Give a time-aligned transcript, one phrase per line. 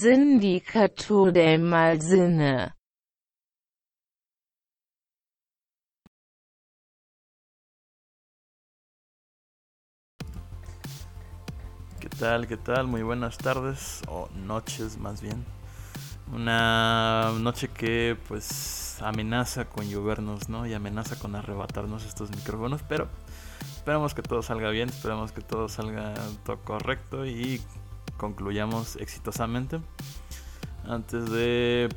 [0.00, 2.72] Sindicato del Malsinne
[12.00, 12.48] ¿Qué tal?
[12.48, 12.88] ¿Qué tal?
[12.88, 15.44] Muy buenas tardes o noches más bien.
[16.32, 20.66] Una noche que pues amenaza con llovernos, ¿no?
[20.66, 23.08] Y amenaza con arrebatarnos estos micrófonos, pero
[23.76, 26.14] esperamos que todo salga bien, esperamos que todo salga
[26.44, 27.60] todo correcto y
[28.16, 29.80] concluyamos exitosamente.
[30.86, 31.88] Antes de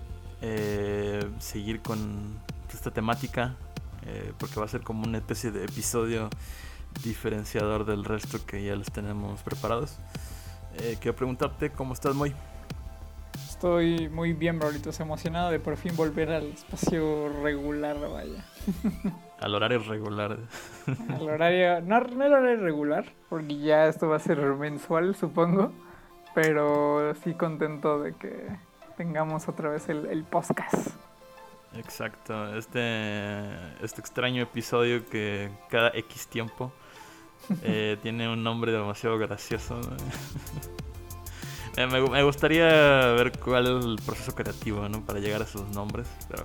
[0.42, 2.40] eh, seguir con
[2.74, 3.56] esta temática,
[4.06, 6.30] eh, porque va a ser como una especie de episodio
[7.04, 9.98] diferenciador del resto que ya les tenemos preparados.
[10.80, 12.34] Eh, quiero preguntarte cómo estás, muy.
[13.50, 18.46] Estoy muy bien, Brolitos, emocionado de por fin volver al espacio regular, vaya.
[19.40, 20.36] Al horario regular.
[21.10, 25.72] al horario, no, no el horario regular, porque ya esto va a ser mensual, supongo.
[26.38, 28.48] Pero sí contento de que
[28.96, 30.90] tengamos otra vez el, el podcast.
[31.76, 33.48] Exacto, este,
[33.84, 36.72] este extraño episodio que cada X tiempo
[37.64, 39.82] eh, tiene un nombre demasiado gracioso.
[41.76, 42.68] me, me, gustaría
[43.14, 45.04] ver cuál es el proceso creativo ¿no?
[45.04, 46.44] para llegar a esos nombres, pero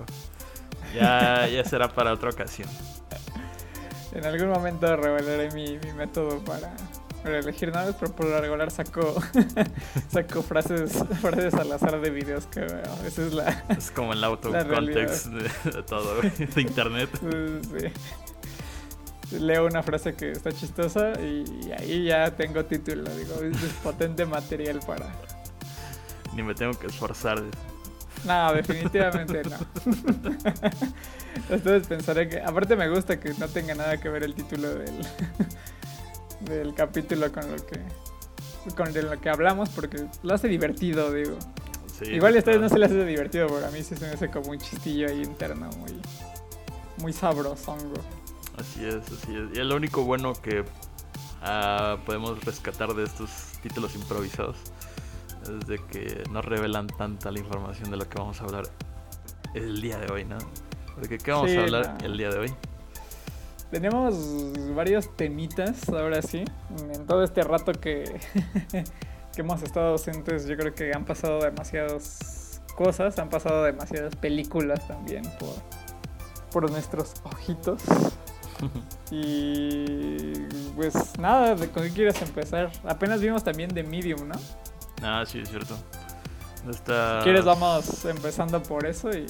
[0.94, 2.70] ya, ya será para otra ocasión.
[4.14, 6.74] En algún momento revelaré mi, mi método para,
[7.23, 9.15] para elegir nombres, pero por lo regular saco,
[10.11, 13.06] saco frases, frases al azar de videos que veo.
[13.06, 13.65] Esa es la.
[13.69, 17.11] Es como el autocontext de, de, todo, de internet.
[17.20, 19.39] Sí.
[19.39, 23.05] Leo una frase que está chistosa y ahí ya tengo título.
[23.15, 25.12] Digo, es potente material para.
[26.34, 27.43] Ni me tengo que esforzar.
[28.25, 29.56] No, definitivamente no.
[31.50, 32.41] Entonces pensaré que.
[32.41, 34.94] Aparte, me gusta que no tenga nada que ver el título del
[36.44, 37.80] del capítulo con lo que
[38.76, 41.36] con lo que hablamos porque lo hace divertido, digo.
[41.98, 44.12] Sí, Igual a ustedes no se les hace divertido, pero a mí sí se me
[44.12, 46.00] hace como un chistillo ahí interno muy
[46.98, 47.94] muy sabrosongo.
[48.58, 49.56] Así es, así es.
[49.56, 53.31] Y es lo único bueno que uh, podemos rescatar de estos
[53.62, 54.56] títulos improvisados
[55.42, 58.64] es de que no revelan tanta la información de lo que vamos a hablar
[59.54, 60.38] el día de hoy, ¿no?
[60.94, 62.06] Porque ¿qué vamos Sí, a hablar no.
[62.06, 62.54] el día de hoy?
[63.72, 64.15] Tenemos
[64.77, 66.44] varios temitas, ahora sí.
[66.93, 68.05] En todo este rato que,
[69.34, 74.87] que hemos estado ausentes, yo creo que han pasado demasiadas cosas, han pasado demasiadas películas
[74.87, 75.55] también por,
[76.53, 77.82] por nuestros ojitos.
[79.11, 80.34] Y
[80.77, 82.71] pues nada, ¿de con qué quieres empezar?
[82.84, 84.37] Apenas vimos también The Medium, ¿no?
[85.03, 85.77] Ah, sí, es cierto.
[86.71, 87.19] Está...
[87.19, 89.27] Si quieres vamos empezando por eso y,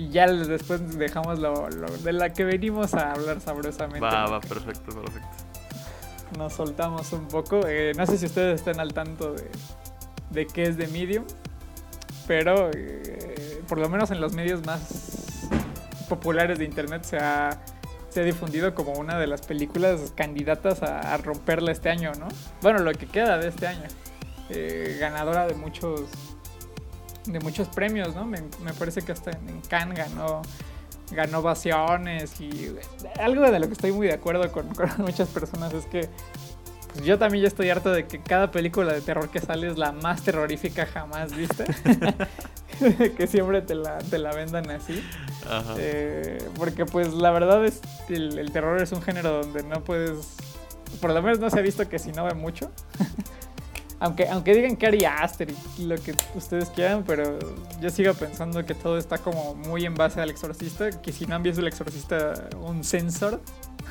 [0.00, 4.00] y ya les- después dejamos lo, lo- de la que venimos a hablar sabrosamente.
[4.00, 5.28] Va, va, perfecto, perfecto.
[6.38, 7.60] Nos soltamos un poco.
[7.66, 9.50] Eh, no sé si ustedes están al tanto de,
[10.30, 11.24] de qué es The Medium,
[12.26, 15.48] pero eh, por lo menos en los medios más
[16.08, 17.60] populares de internet se ha,
[18.08, 22.28] se ha difundido como una de las películas candidatas a, a romperla este año, ¿no?
[22.62, 23.88] Bueno, lo que queda de este año.
[24.52, 26.02] Eh, ganadora de muchos
[27.32, 28.24] de muchos premios, ¿no?
[28.24, 30.42] Me, me parece que hasta en, Cannes ganó
[31.12, 32.72] ganó ovaciones y
[33.18, 36.08] algo de lo que estoy muy de acuerdo con, con muchas personas es que
[36.92, 39.78] pues yo también ya estoy harto de que cada película de terror que sale es
[39.78, 41.64] la más terrorífica jamás vista.
[43.16, 45.02] que siempre te la, te la vendan así.
[45.48, 45.74] Ajá.
[45.78, 50.36] Eh, porque pues la verdad es el, el terror es un género donde no puedes,
[51.00, 52.70] por lo menos no se ha visto que si no ve mucho.
[54.00, 57.38] aunque, aunque digan que Ari Aster y lo que ustedes quieran, pero
[57.80, 61.36] yo sigo pensando que todo está como muy en base al exorcista, que si no
[61.36, 63.42] han visto el exorcista un sensor,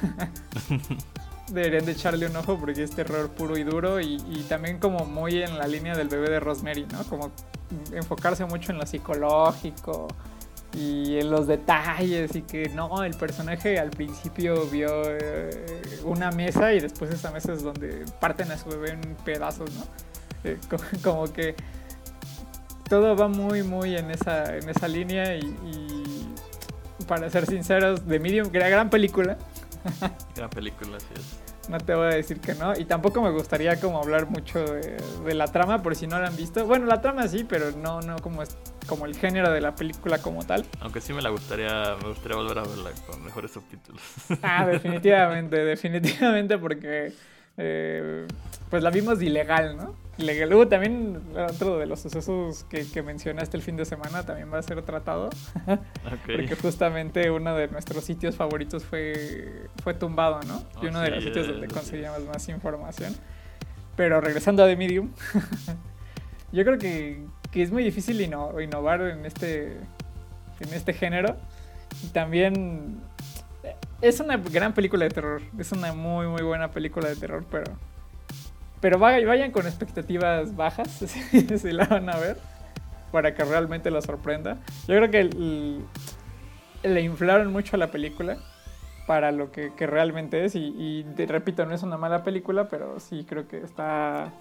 [1.51, 5.05] deberían de echarle un ojo porque es terror puro y duro y, y también como
[5.05, 7.03] muy en la línea del bebé de Rosemary, ¿no?
[7.03, 7.31] Como
[7.93, 10.07] enfocarse mucho en lo psicológico
[10.73, 15.49] y en los detalles y que no, el personaje al principio vio eh,
[16.03, 19.83] una mesa y después esa mesa es donde parten a su bebé en pedazos, ¿no?
[20.43, 21.55] Eh, co- como que
[22.87, 28.19] todo va muy, muy en esa, en esa línea y, y para ser sinceros, The
[28.19, 29.37] Medium, que era gran película,
[30.35, 31.69] Gran película, es.
[31.69, 32.77] no te voy a decir que no.
[32.77, 36.27] Y tampoco me gustaría como hablar mucho de, de la trama por si no la
[36.27, 36.65] han visto.
[36.67, 38.49] Bueno, la trama sí, pero no, no como, es,
[38.89, 40.65] como el género de la película como tal.
[40.81, 44.01] Aunque sí me la gustaría, me gustaría volver a verla con mejores subtítulos.
[44.41, 47.13] Ah, definitivamente, definitivamente porque
[47.57, 48.27] eh,
[48.69, 49.95] pues la vimos ilegal, ¿no?
[50.17, 54.51] Le- Luego también otro de los sucesos que, que mencionaste el fin de semana también
[54.53, 55.29] va a ser tratado.
[56.09, 56.25] Ok.
[56.35, 60.63] Porque justamente uno de nuestros sitios favoritos fue, fue tumbado, ¿no?
[60.81, 63.13] Y uno de los sitios donde conseguíamos más información.
[63.95, 65.11] Pero regresando a The Medium,
[66.51, 69.73] yo creo que, que es muy difícil inno- innovar en este,
[70.59, 71.35] en este género.
[72.03, 72.99] Y también
[73.63, 75.41] eh, es una gran película de terror.
[75.57, 77.71] Es una muy, muy buena película de terror, pero...
[78.81, 82.37] Pero vaya- vayan con expectativas bajas si, la van a ver
[83.11, 84.57] para que realmente la sorprenda.
[84.87, 85.23] Yo creo que
[86.83, 88.37] le inflaron mucho a la película
[89.05, 92.69] para lo que, que realmente es y, y te repito, no es una mala película,
[92.69, 94.31] pero sí creo que está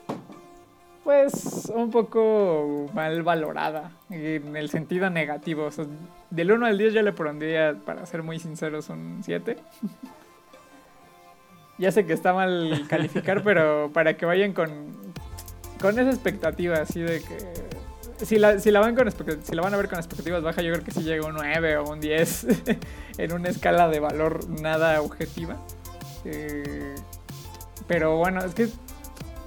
[1.09, 5.65] pues un poco mal valorada en el sentido negativo.
[5.65, 5.87] O sea,
[6.29, 9.57] del 1 al 10 yo le pondría, para ser muy sinceros, un 7.
[11.79, 14.69] ya sé que está mal calificar, pero para que vayan con,
[15.81, 19.73] con esa expectativa así de que si la, si la van con si la van
[19.73, 22.47] a ver con expectativas bajas, yo creo que sí llega un 9 o un 10
[23.17, 25.57] en una escala de valor nada objetiva.
[26.27, 26.97] Eh,
[27.87, 28.69] pero bueno, es que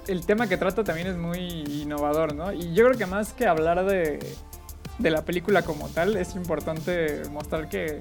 [0.08, 1.38] el tema que trata también es muy
[1.82, 2.52] innovador, ¿no?
[2.52, 4.18] Y yo creo que más que hablar de,
[4.98, 8.00] de la película como tal, es importante mostrar que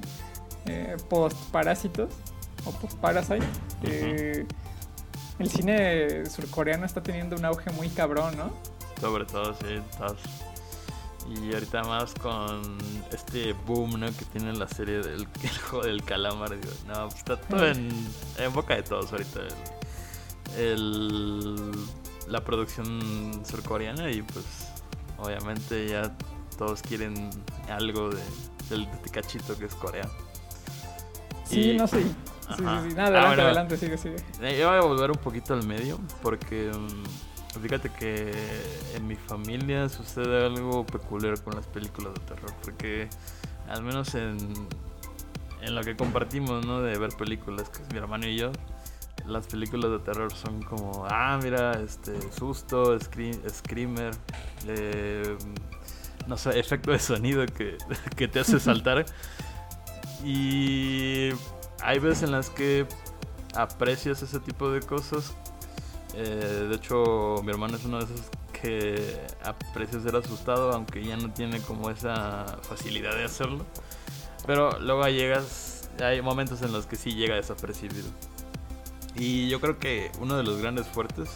[0.66, 2.10] eh, post Parásitos
[2.66, 3.46] o post Parasite,
[3.84, 4.46] eh,
[5.40, 8.52] el cine surcoreano está teniendo un auge muy cabrón, ¿no?
[9.00, 10.18] Sobre todo, sí, todos.
[11.30, 12.78] Y ahorita más con
[13.12, 14.08] este boom, ¿no?
[14.08, 16.50] Que tiene la serie del el juego del calamar.
[16.60, 17.90] Digo, no, pues está todo en,
[18.38, 19.40] en boca de todos ahorita.
[19.42, 19.54] El,
[20.58, 21.72] el-
[22.32, 24.46] la producción surcoreana y pues
[25.18, 26.16] obviamente ya
[26.58, 27.30] todos quieren
[27.70, 28.22] algo de,
[28.70, 30.08] del de este cachito que es Corea.
[31.46, 32.02] Sí, Y- no sé.
[32.02, 32.08] Sí,
[32.50, 32.64] sí, sí.
[32.64, 33.44] Nada, Ah, adelante, bueno.
[33.44, 34.16] adelante, sigue, sigue.
[34.42, 38.32] Eh, Yo voy a volver un poquito al medio porque mm, fíjate que
[38.96, 43.08] en mi familia sucede algo peculiar con las películas de terror porque
[43.70, 44.38] al menos en,
[45.62, 46.82] en lo que compartimos, ¿no?
[46.82, 48.52] De ver películas, que es mi hermano y yo,
[49.32, 54.12] las películas de terror son como, ah, mira, este, susto, scream- screamer,
[54.68, 55.38] eh,
[56.28, 57.78] no sé, efecto de sonido que,
[58.16, 59.06] que te hace saltar.
[60.24, 61.30] Y
[61.82, 62.86] hay veces en las que
[63.56, 65.34] aprecias ese tipo de cosas.
[66.14, 68.22] Eh, de hecho, mi hermano es uno de esos
[68.62, 73.66] que aprecia ser asustado, aunque ya no tiene como esa facilidad de hacerlo.
[74.46, 78.08] Pero luego llegas, hay momentos en los que sí llega desapercibido.
[79.16, 81.30] Y yo creo que uno de los grandes fuertes,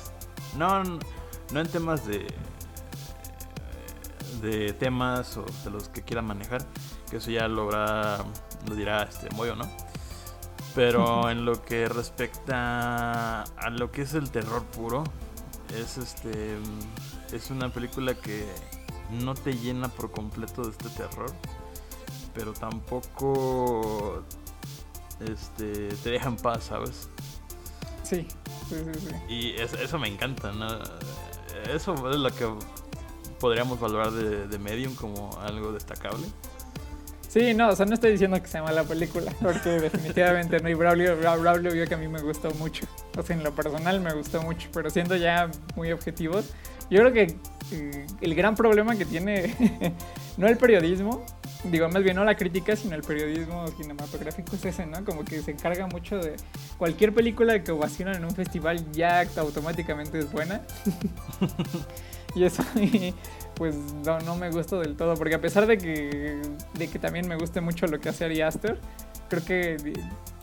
[0.57, 2.25] no, no en temas de,
[4.41, 6.65] de temas o de los que quiera manejar,
[7.09, 8.23] que eso ya lo, habrá-
[8.67, 9.69] lo dirá este Moyo, ¿no?
[10.73, 15.03] Pero en lo que respecta a lo que es el terror puro,
[15.73, 16.57] es este
[17.31, 18.45] es una película que
[19.09, 21.31] no te llena por completo de este terror,
[22.33, 24.23] pero tampoco
[25.21, 27.07] este te deja en paz, ¿sabes?
[28.05, 28.27] Sí,
[28.69, 29.33] sí, sí, sí.
[29.33, 30.67] Y es- eso me encanta, ¿no?
[31.73, 32.47] Eso es lo que
[33.39, 36.27] podríamos valorar de, de Medium como algo destacable.
[37.27, 40.69] Sí, no, o sea, no estoy diciendo que sea mala película, porque definitivamente no.
[40.69, 42.85] Y Braulio, Bra- Braulio vio que a mí me gustó mucho.
[43.17, 46.45] O sea, en lo personal me gustó mucho, pero siendo ya muy objetivos,
[46.89, 47.35] yo creo que
[47.71, 49.53] eh, el gran problema que tiene,
[50.37, 51.25] no el periodismo,
[51.71, 55.03] digo, más bien no la crítica, sino el periodismo cinematográfico es ese, ¿no?
[55.03, 56.35] Como que se encarga mucho de
[56.77, 60.61] cualquier película que ovacionan en un festival ya automáticamente es buena.
[62.35, 62.63] y eso
[63.55, 66.41] pues no, no me gusta del todo, porque a pesar de que,
[66.73, 68.79] de que también me guste mucho lo que hace Ari Aster,
[69.29, 69.77] creo que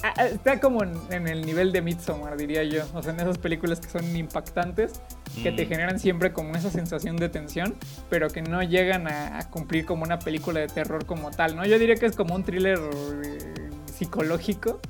[0.03, 2.85] ah, ah, está como en, en el nivel de Midsommar, diría yo.
[2.95, 5.01] O sea, en esas películas que son impactantes,
[5.43, 5.69] que te Mm.
[5.69, 7.75] generan siempre como esa sensación de tensión,
[8.11, 11.65] pero que no llegan a, a cumplir como una película de terror como tal, ¿no?
[11.65, 12.79] Yo diría que es como un thriller
[13.25, 14.81] eh, psicológico,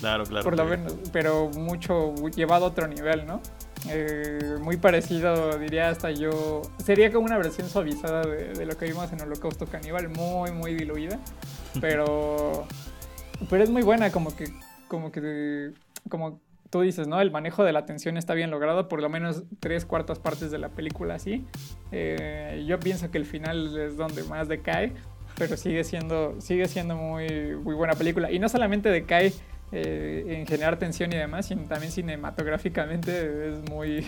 [0.00, 0.44] Claro, claro.
[0.44, 0.70] por lo sí.
[0.70, 3.40] menos, pero mucho llevado a otro nivel, ¿no?
[3.88, 6.62] Eh, muy parecido, diría hasta yo.
[6.84, 10.74] Sería como una versión suavizada de, de lo que vimos en Holocausto Caníbal, muy, muy
[10.74, 11.18] diluida.
[11.80, 12.66] Pero.
[13.48, 14.48] Pero es muy buena, como que.
[14.88, 15.72] Como que.
[16.08, 16.40] Como
[16.70, 17.20] tú dices, ¿no?
[17.20, 20.58] El manejo de la tensión está bien logrado, por lo menos tres cuartas partes de
[20.58, 21.44] la película así.
[21.92, 24.92] Eh, yo pienso que el final es donde más decae,
[25.36, 28.30] pero sigue siendo, sigue siendo muy, muy buena película.
[28.30, 29.32] Y no solamente decae
[29.72, 34.06] eh, en generar tensión y demás, sino también cinematográficamente es muy...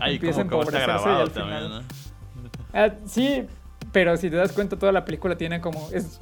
[0.00, 1.80] Ay, empieza como, a está grabado también, ¿no?
[2.72, 3.46] Ah, sí,
[3.92, 5.90] pero si te das cuenta toda la película tiene como...
[5.92, 6.20] Es,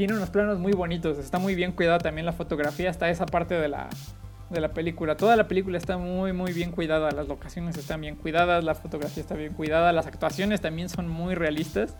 [0.00, 3.52] tiene unos planos muy bonitos, está muy bien cuidada también la fotografía, hasta esa parte
[3.56, 3.90] de la,
[4.48, 5.14] de la película.
[5.14, 7.10] Toda la película está muy, muy bien cuidada.
[7.10, 11.34] Las locaciones están bien cuidadas, la fotografía está bien cuidada, las actuaciones también son muy
[11.34, 11.98] realistas.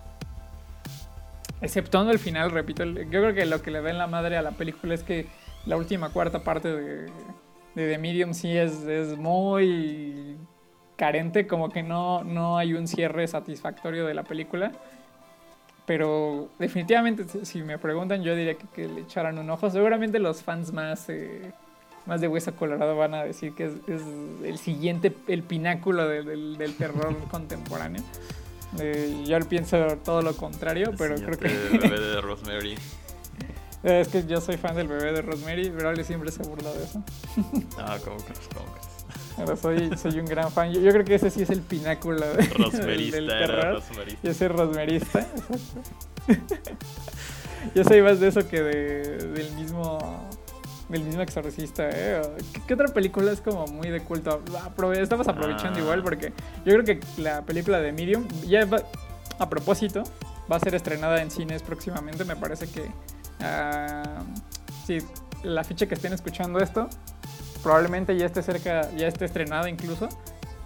[1.60, 4.40] Exceptuando el final, repito, yo creo que lo que le da en la madre a
[4.40, 5.26] la película es que
[5.66, 7.02] la última cuarta parte de,
[7.74, 10.38] de The Medium sí es, es muy
[10.96, 14.72] carente, como que no, no hay un cierre satisfactorio de la película.
[15.90, 19.68] Pero definitivamente, si me preguntan, yo diría que, le echaran un ojo.
[19.70, 21.50] Seguramente los fans más, eh,
[22.06, 23.72] más de Hueso Colorado van a decir que es,
[24.44, 28.04] el siguiente, el pináculo del, del terror contemporáneo.
[28.78, 31.48] Eh, yo pienso todo lo contrario, pero creo que.
[31.48, 32.78] El bebé de Rosemary.
[33.82, 36.84] es que yo soy fan del bebé de Rosemary, pero él siempre se burla de
[36.84, 37.02] eso.
[37.78, 38.48] Ah, ¿cómo crees?
[38.54, 38.79] ¿Cómo crees?
[39.36, 40.72] Pero soy, soy un gran fan.
[40.72, 43.74] Yo, creo que ese sí es el pináculo de, Rosmerista, del, terror.
[43.74, 44.20] Rosmerista.
[44.22, 45.26] Yo soy Rosmerista,
[47.74, 50.28] yo soy más de eso que de, del mismo
[50.90, 52.20] del mismo exorcista, ¿eh?
[52.66, 54.42] ¿Qué, otra película es como muy de culto?
[54.92, 55.82] Estamos aprovechando ah.
[55.82, 56.32] igual porque
[56.64, 58.66] yo creo que la película de Medium, ya
[59.38, 60.02] a propósito,
[60.50, 62.24] va a ser estrenada en cines próximamente.
[62.24, 62.82] Me parece que.
[63.40, 64.24] Uh,
[64.86, 64.98] sí,
[65.44, 66.88] la ficha que estén escuchando esto,
[67.62, 70.08] probablemente ya esté cerca, ya esté estrenada incluso.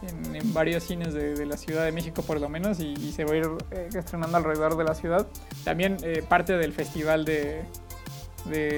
[0.03, 3.37] En, varios cines de, la Ciudad de México por lo menos y, se va a
[3.37, 5.27] ir eh, estrenando alrededor de la ciudad.
[5.65, 7.65] También eh, parte del festival de,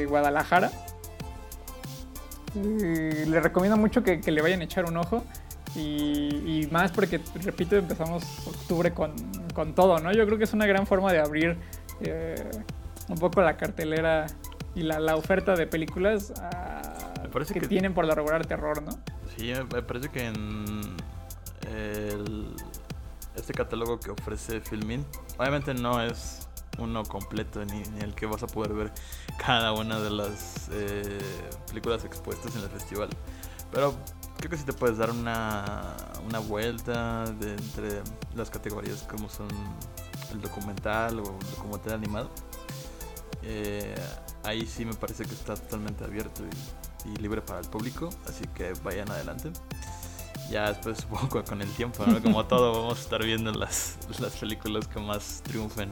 [0.08, 0.70] Guadalajara,
[2.54, 5.25] le recomiendo mucho que, le vayan a echar un ojo.
[5.75, 9.14] Y, más porque, repito, empezamos octubre con,
[9.75, 10.12] todo, ¿no?
[10.12, 11.58] Yo creo que es una gran forma de abrir
[12.00, 12.37] eh,
[13.08, 14.26] un poco la cartelera
[14.75, 16.32] y la, oferta de películas
[17.43, 18.93] ah, que, tienen por la regular terror, ¿no?
[19.37, 20.97] Sí, me parece que en
[23.37, 25.05] este catálogo que ofrece Filmin,
[25.38, 28.93] obviamente no es uno completo ni, el que vas a poder ver
[29.38, 31.19] cada una de las eh,
[31.69, 33.09] películas expuestas en el festival.
[33.73, 33.95] Pero
[34.38, 38.02] creo que sí te puedes dar una, una vuelta de entre
[38.35, 39.49] las categorías como son
[40.33, 42.31] el documental o el documental animado.
[43.43, 43.95] Eh,
[44.43, 48.44] ahí sí me parece que está totalmente abierto y, y, libre para el público, así
[48.54, 49.50] que vayan adelante.
[50.50, 54.86] Ya después supongo con el tiempo, como todo, vamos a estar viendo las, las películas
[54.88, 55.90] que más triunfen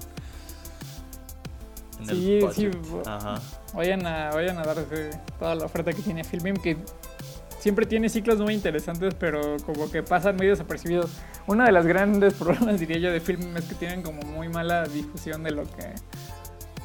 [2.06, 2.70] sí, sí.
[3.74, 6.76] Vayan a, vayan a darse toda la oferta que tiene Filmim, que
[7.58, 11.10] siempre tiene ciclos muy interesantes, pero como que pasan muy desapercibidos.
[11.46, 14.84] Uno de los grandes problemas, diría yo, de Filmim es que tienen como muy mala
[14.84, 15.94] difusión de lo que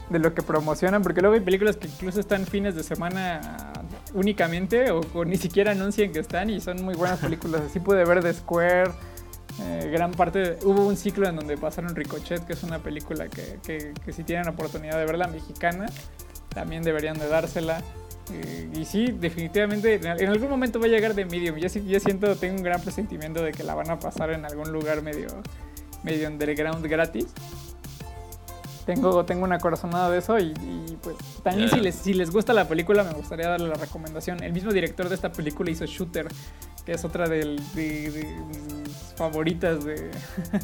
[0.10, 3.72] de lo que promocionan, porque luego hay películas que incluso están fines de semana
[4.14, 7.62] únicamente o, o ni siquiera anuncian que están y son muy buenas películas.
[7.62, 8.92] Así pude ver The Square,
[9.62, 13.60] eh, gran parte, hubo un ciclo en donde pasaron Ricochet, que es una película que,
[13.64, 15.88] que, si tienen oportunidad de verla mexicana,
[16.50, 17.82] también deberían de dársela.
[18.32, 21.58] Eh, y sí, definitivamente, en algún momento va a llegar de Medium.
[21.58, 24.72] Yo, yo siento, tengo un gran presentimiento de que la van a pasar en algún
[24.72, 25.28] lugar medio,
[26.04, 27.28] medio underground gratis.
[28.90, 30.52] Tengo, tengo una corazonada de eso y,
[31.04, 34.42] pues también si, les, si les gusta la película me gustaría darle la recomendación.
[34.42, 36.28] El mismo director de esta película hizo Shooter,
[36.88, 40.10] que es otra del, de, mis favoritas de,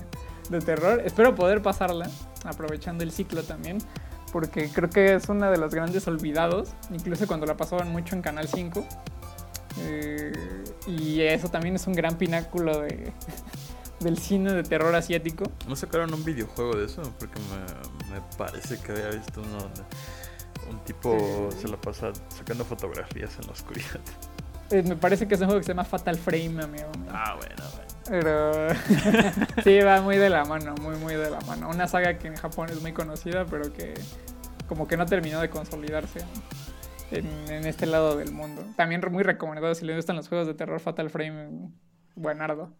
[0.50, 1.03] de terror.
[1.05, 2.10] Espero poder pasarla,
[2.46, 3.77] aprovechando el ciclo también,
[4.32, 8.24] porque creo que es una de los grandes olvidados, incluso cuando la pasaban mucho en
[8.24, 8.88] Canal 5.
[9.82, 10.34] Eh,
[10.88, 13.13] y eso también es un gran pináculo de,
[14.00, 15.46] del cine de terror asiático.
[15.68, 17.02] ¿No sacaron un videojuego de eso?
[17.20, 17.40] Porque
[18.12, 19.82] me, parece que había visto uno donde
[20.70, 24.00] un tipo se lo pasa sacando fotografías en la oscuridad.
[24.72, 26.90] Eh, me parece que es un juego que se llama Fatal Frame, amigo.
[27.12, 27.86] Ah, bueno, bueno.
[28.08, 28.70] Pero
[29.64, 31.70] sí, va muy de la mano, muy, muy de la mano.
[31.70, 33.94] Una saga que en Japón es muy conocida, pero que
[34.68, 36.20] como que no terminó de consolidarse
[37.12, 38.64] en, este lado del mundo.
[38.75, 41.70] También muy recomendado si les gustan los juegos de terror Fatal Frame,
[42.16, 42.72] buenardo.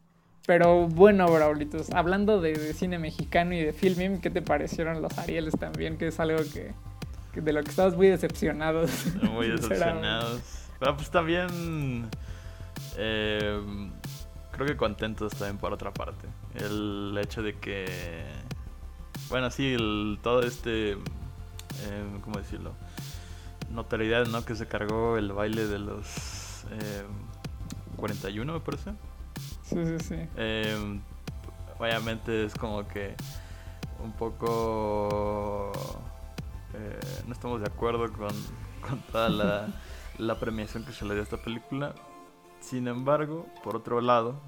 [0.45, 5.55] Pero bueno, Braulitos, hablando de, cine mexicano y de filming, ¿qué te parecieron los Arieles
[5.59, 5.97] también?
[5.97, 6.73] Que es algo que,
[7.39, 8.91] de lo que estabas muy decepcionados.
[9.23, 10.41] Muy decepcionados.
[10.79, 12.09] Pero pues también...
[12.97, 13.59] Eh,
[14.55, 16.27] creo que contentos también por otra parte.
[16.55, 18.25] El hecho de que,
[19.29, 20.97] bueno, sí, el, todo este, eh,
[22.23, 22.73] ¿cómo decirlo?
[23.69, 24.45] Notoriedad, ¿no?
[24.45, 27.03] Que se cargó el baile de los eh,
[27.97, 28.91] 41, me parece.
[29.65, 30.15] Sí, sí, sí.
[30.38, 31.00] Eh,
[31.79, 33.15] obviamente es como que
[34.03, 35.72] un poco...
[36.74, 38.34] Eh, no estamos de acuerdo con,
[38.88, 39.67] con toda la,
[40.17, 41.93] la premiación que se le dio a esta película
[42.65, 44.41] sin embargo, por otro lado,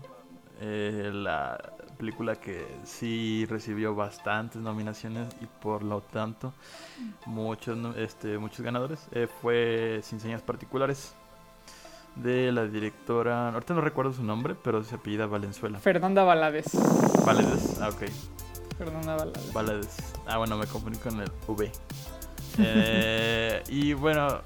[0.60, 1.56] eh, la
[2.00, 6.52] película que sí recibió bastantes nominaciones y por lo tanto
[7.28, 11.14] muchos, este, muchos ganadores eh, fue Sin Señas Particulares
[12.22, 15.80] de la directora, ahorita no recuerdo su nombre, pero se apellida Valenzuela.
[15.80, 16.66] Fernanda Valadez.
[17.26, 18.04] Valadez, ah, ok.
[18.78, 19.54] Fernanda Valadez.
[19.54, 19.98] Valadez.
[20.26, 21.72] Ah, bueno, me confundí con el V.
[22.60, 24.42] Eh, y bueno,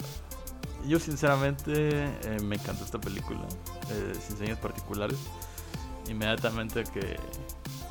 [0.87, 3.41] yo sinceramente eh, me encantó esta película,
[3.91, 5.17] eh, sin señas particulares.
[6.09, 7.17] Inmediatamente que,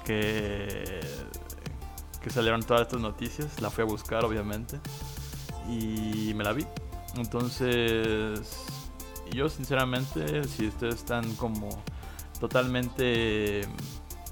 [0.05, 1.01] que,
[2.21, 4.79] que salieron todas estas noticias, la fui a buscar obviamente
[5.69, 6.67] y me la vi.
[7.17, 8.41] Entonces,
[9.33, 11.69] yo sinceramente, si ustedes están como
[12.39, 13.63] totalmente,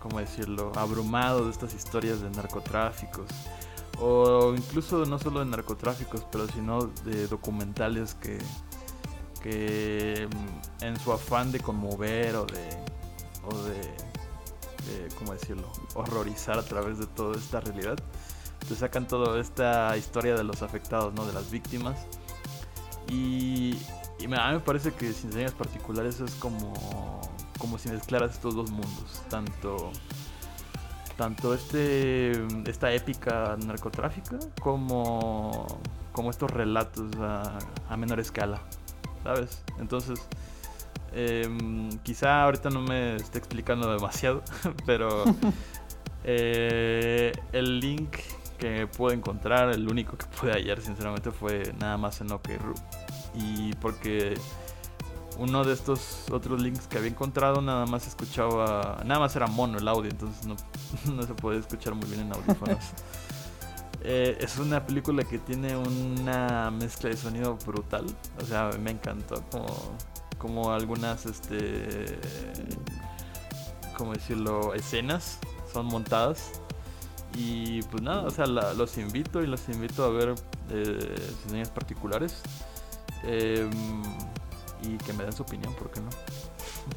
[0.00, 3.26] ¿cómo decirlo?, abrumados de estas historias de narcotráficos,
[4.00, 8.38] o incluso no solo de narcotráficos, pero sino de documentales que,
[9.43, 12.69] que mm, en su afán de conmover o de,
[13.45, 17.99] o de, ¿cómo decirlo?, horrorizar a través de toda esta realidad,
[18.69, 21.99] te sacan toda esta historia de los afectados, ¿no?, de las víctimas.
[23.11, 23.78] Y,
[24.18, 26.72] y a mí me parece que sin señas particulares es como,
[27.58, 29.92] como si mezclaras estos dos mundos, tanto
[31.18, 32.30] tanto este
[32.70, 35.80] esta épica narcotráfica como
[36.12, 38.62] como estos relatos a, menor escala
[39.25, 40.20] sabes entonces
[41.12, 44.42] em, quizá ahorita no me esté explicando demasiado
[44.87, 45.25] pero
[46.25, 48.16] eh, el link
[48.56, 52.75] que pude encontrar el único que pude hallar sinceramente fue nada más en OkRu
[53.38, 54.35] y porque
[55.38, 59.78] uno de estos otros links que había encontrado nada más escuchaba, nada más era mono
[59.78, 60.57] el audio, entonces no,
[61.14, 62.78] no se puede escuchar muy bien en audífonos.
[64.00, 68.07] Eh, es una película que tiene una mezcla de sonido brutal,
[68.40, 69.66] o sea, me encantó como,
[70.38, 72.16] como algunas, este,
[73.97, 75.40] ¿cómo decirlo?, escenas
[75.73, 76.61] son montadas.
[77.35, 80.35] Y pues nada, o sea, los invito y los invito a ver
[80.71, 82.40] eh, particulares.
[83.25, 83.68] Eh,
[84.82, 86.10] y que me den su opinión, ¿por qué no?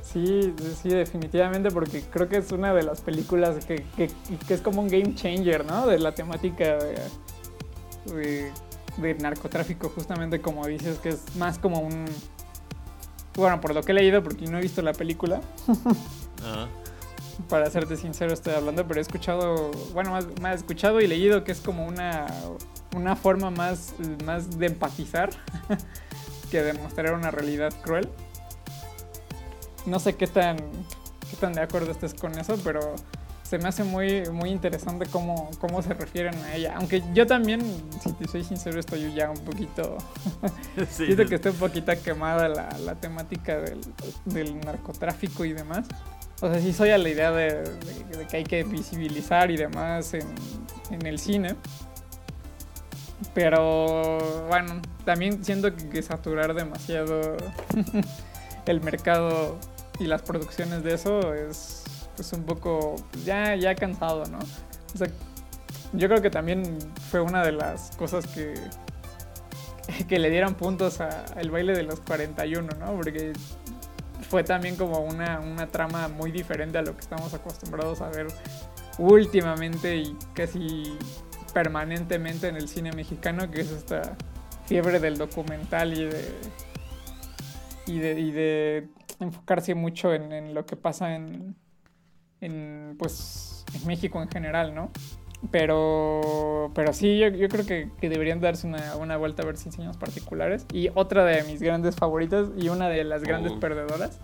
[0.02, 4.10] Sí, sí, definitivamente, porque creo que es una de las películas que, que,
[4.54, 5.88] es como un game changer, ¿no?
[5.88, 6.78] De la temática
[8.06, 8.52] de,
[8.98, 12.06] de, narcotráfico, justamente como dices, que es más como un...
[13.36, 15.42] Bueno, por lo que he leído, porque no he visto la película.
[17.50, 21.54] Para serte sincero, estoy hablando, pero he escuchado, bueno, más, más escuchado y leído que
[21.54, 22.28] es como una,
[22.96, 23.94] una forma más,
[24.26, 25.30] más de empatizar
[26.52, 28.10] que demostrar una realidad cruel.
[29.86, 32.96] No sé qué tan, qué tan de acuerdo estés con eso, pero
[33.52, 36.76] se me hace muy, muy interesante cómo, cómo se refieren a ella.
[36.78, 37.62] Aunque yo también,
[38.02, 39.98] si te soy sincero, estoy ya un poquito...
[40.90, 43.82] siento que estoy un poquito quemada la, la temática del,
[44.26, 45.86] del, narcotráfico y demás.
[46.42, 50.14] O sea, sí soy a la idea de, de que hay que visibilizar y demás
[50.14, 50.28] en,
[50.90, 51.56] en el cine.
[53.34, 57.38] Pero bueno, también siento que saturar demasiado
[58.66, 59.58] el mercado
[60.00, 61.84] y las producciones de eso es
[62.16, 64.40] pues un poco ya, ya cansado, ¿no?
[64.40, 65.08] O sea,
[65.94, 66.78] yo creo que también
[67.10, 68.54] fue una de las cosas que,
[70.08, 72.96] que le dieron puntos al baile de los 41, ¿no?
[72.96, 73.34] Porque
[74.30, 78.28] fue también como una, una trama muy diferente a lo que estamos acostumbrados a ver
[78.98, 80.98] últimamente y casi
[81.54, 84.16] permanentemente en el cine mexicano, que es esta
[84.66, 86.36] fiebre del documental y de,
[87.88, 88.88] y de, y de
[89.20, 91.56] enfocarse mucho en, lo que pasa en,
[92.40, 94.92] en, pues, en México en general, ¿no?
[95.50, 99.58] Pero, pero sí, yo, yo creo que, que, deberían darse una, una, vuelta a ver
[99.58, 100.68] sin señas particulares.
[100.72, 104.20] Y otra de mis grandes favoritas y una de las grandes perdedoras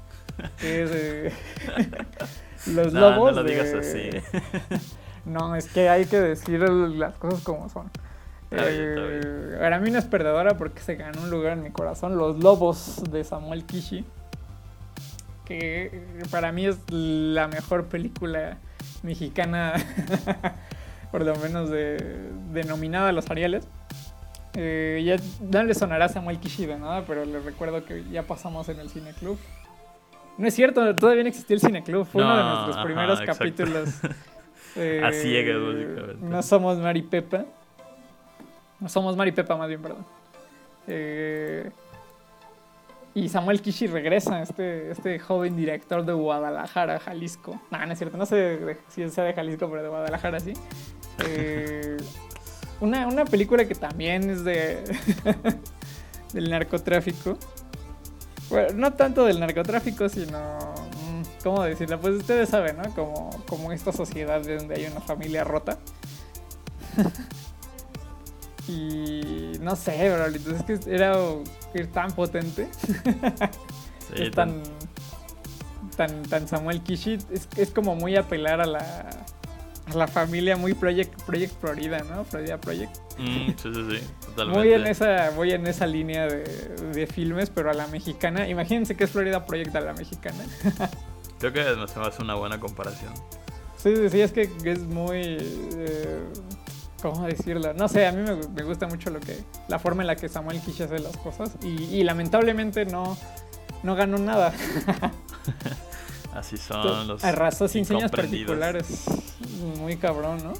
[0.61, 1.31] es eh,
[2.67, 3.35] Los Lobos.
[3.35, 4.09] No lo digas así.
[5.27, 7.91] No, es que hay que decir las cosas como son.
[8.49, 12.17] Eh, para mí no es perdedora porque se ganó un lugar en mi corazón.
[12.17, 14.05] Los Lobos de Samuel Kishi.
[15.45, 18.57] Que para mí es la mejor película
[19.03, 19.73] mexicana,
[21.11, 23.67] por lo menos de, denominada los Arieles.
[24.55, 28.23] Eh, ya no le sonará a Samuel Kishi de nada, pero les recuerdo que ya
[28.23, 29.37] pasamos en el Cine Club.
[30.37, 32.05] No es cierto, todavía no existía el Cine Club.
[32.05, 33.89] Fue uno de nuestros primeros capítulos.
[34.77, 36.25] Eh, a ciegas, básicamente.
[36.25, 37.45] No somos Mari Pepa.
[38.79, 40.05] No somos Mari Pepa, más bien, perdón.
[40.87, 41.69] Eh,
[43.13, 47.59] y Samuel Kishi regresa, este, este joven director de Guadalajara, Jalisco.
[47.71, 50.53] No, no es cierto, no sé si sea de Jalisco, pero de Guadalajara sí.
[51.25, 51.97] Eh,
[52.79, 54.83] una, una película que también es de
[56.33, 57.39] del narcotráfico.
[58.51, 60.75] Bueno, no tanto del narcotráfico, sino
[61.43, 62.00] ¿cómo decirlo?
[62.00, 62.93] Pues ustedes saben, ¿no?
[62.93, 65.78] Como, como esta sociedad donde hay una familia rota.
[68.67, 71.15] y no sé, bro, entonces es que era
[71.93, 72.67] tan potente
[74.15, 74.62] Sí, es tan,
[75.95, 77.17] tan, tan Samuel Kishi.
[77.32, 79.10] Es, es como muy apelar a la,
[79.86, 82.23] a la familia, muy Project, Project Florida, ¿no?
[82.23, 82.95] Florida Project.
[83.17, 84.60] Mm, sí, sí, sí, totalmente.
[84.60, 86.43] Muy en esa, voy en esa línea de,
[86.93, 88.47] de filmes, pero a la mexicana.
[88.47, 90.43] Imagínense que es Florida Project a la mexicana.
[91.39, 93.13] Creo que se me hace una buena comparación.
[93.78, 95.21] Sí, sí, sí, es que es muy...
[95.21, 96.23] eh,
[97.02, 97.73] ¿Cómo decirlo?
[97.76, 100.28] No sé, a mí me, me gusta mucho lo que la forma en la que
[100.28, 103.15] Samuel Kishi hace las cosas y, y lamentablemente no,
[103.84, 104.52] no ganó nada.
[106.34, 107.23] Así son los.
[107.23, 109.06] Arrasó sin señas particulares.
[109.80, 110.54] Muy cabrón, ¿no?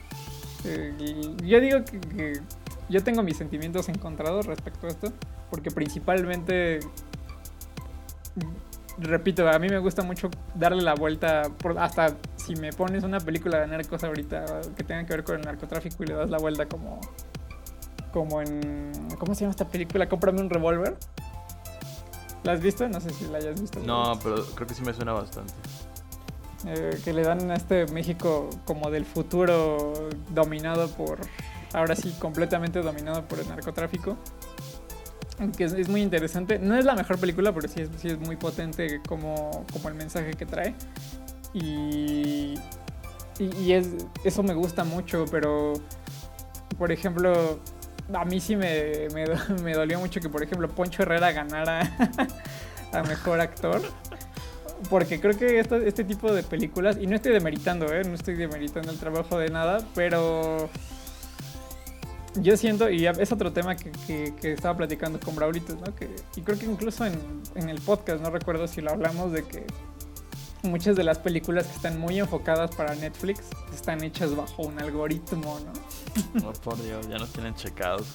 [0.63, 0.94] Eh,
[1.42, 2.42] y yo digo que, que
[2.90, 5.13] yo tengo mis sentimientos encontrados respecto a esto,
[5.50, 6.80] porque principalmente,
[9.00, 13.20] repito, a mí me gusta mucho darle la vuelta, por, hasta si me pones una
[13.20, 16.38] película de narcos ahorita que tenga que ver con el narcotráfico y le das la
[16.38, 17.00] vuelta como,
[18.12, 20.10] como en, ¿cómo se llama esta película?
[20.10, 20.98] Cómprame un revólver.
[22.44, 22.88] ¿La has visto?
[22.88, 23.80] No sé si la hayas visto.
[23.80, 25.54] No, pero creo que sí me suena bastante.
[26.66, 31.20] Eh, que le dan a este México como del futuro dominado por,
[31.74, 34.18] ahora sí, completamente dominado por el narcotráfico.
[35.56, 36.58] Que es, muy interesante.
[36.58, 39.95] No es la mejor película, pero sí es, sí es muy potente como, como el
[39.95, 40.73] mensaje que trae.
[41.54, 42.56] Y,
[43.39, 43.89] y, es,
[44.23, 45.73] eso me gusta mucho, pero,
[46.78, 47.60] por ejemplo,
[48.13, 49.26] a mí sí me, me,
[49.63, 51.82] me dolió mucho que, por ejemplo, Poncho Herrera ganara
[52.91, 53.82] a mejor actor.
[54.89, 58.04] Porque creo que este tipo de películas, y no estoy demeritando, ¿eh?
[58.04, 60.69] no estoy demeritando el trabajo de nada, pero
[62.41, 65.93] yo siento, y es otro tema que, que- que estaba platicando con Braulitos, ¿no?
[65.95, 67.19] Que, y creo que incluso en,
[67.56, 69.65] en el podcast, no recuerdo si lo hablamos, de que
[70.63, 73.41] muchas de las películas que están muy enfocadas para Netflix
[73.73, 75.73] están hechas bajo un algoritmo, ¿no?
[76.47, 78.08] Oh, por Dios, ya nos tienen checados.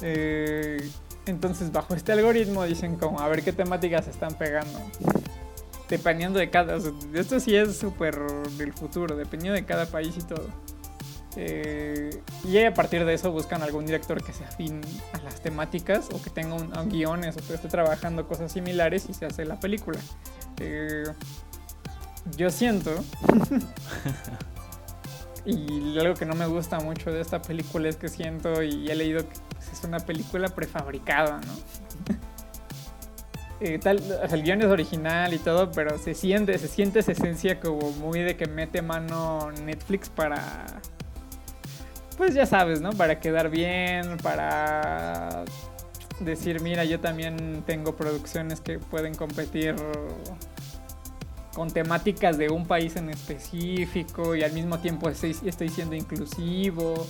[0.00, 0.90] Eh,
[1.26, 4.78] entonces, bajo este algoritmo dicen como a ver qué temáticas están pegando.
[5.88, 6.76] Dependiendo de cada...
[6.76, 8.18] o sea, esto sí es súper
[8.58, 10.46] del futuro, dependiendo de cada país y todo.
[11.36, 12.10] Eh,
[12.44, 14.80] y a partir de eso buscan algún director que se afín
[15.14, 19.06] a las temáticas o que tenga un, un guiones o que esté trabajando cosas similares
[19.08, 19.98] y se hace la película.
[20.60, 21.04] Eh,
[22.36, 22.92] yo siento
[25.44, 28.94] y algo que no me gusta mucho de esta película es que siento y he
[28.94, 32.16] leído que pues, es una película prefabricada, ¿no?
[33.64, 37.12] Eh, tal, sea, el guion es original y todo, pero se siente, se siente esa
[37.12, 40.66] esencia como muy de que mete mano Netflix para,
[42.16, 42.90] pues ya sabes, ¿no?
[42.92, 45.44] Para quedar bien, para
[46.20, 49.74] decir, mira, yo también tengo producciones que pueden competir
[51.54, 57.06] con temáticas de un país en específico y al mismo tiempo estoy, estoy siendo inclusivo.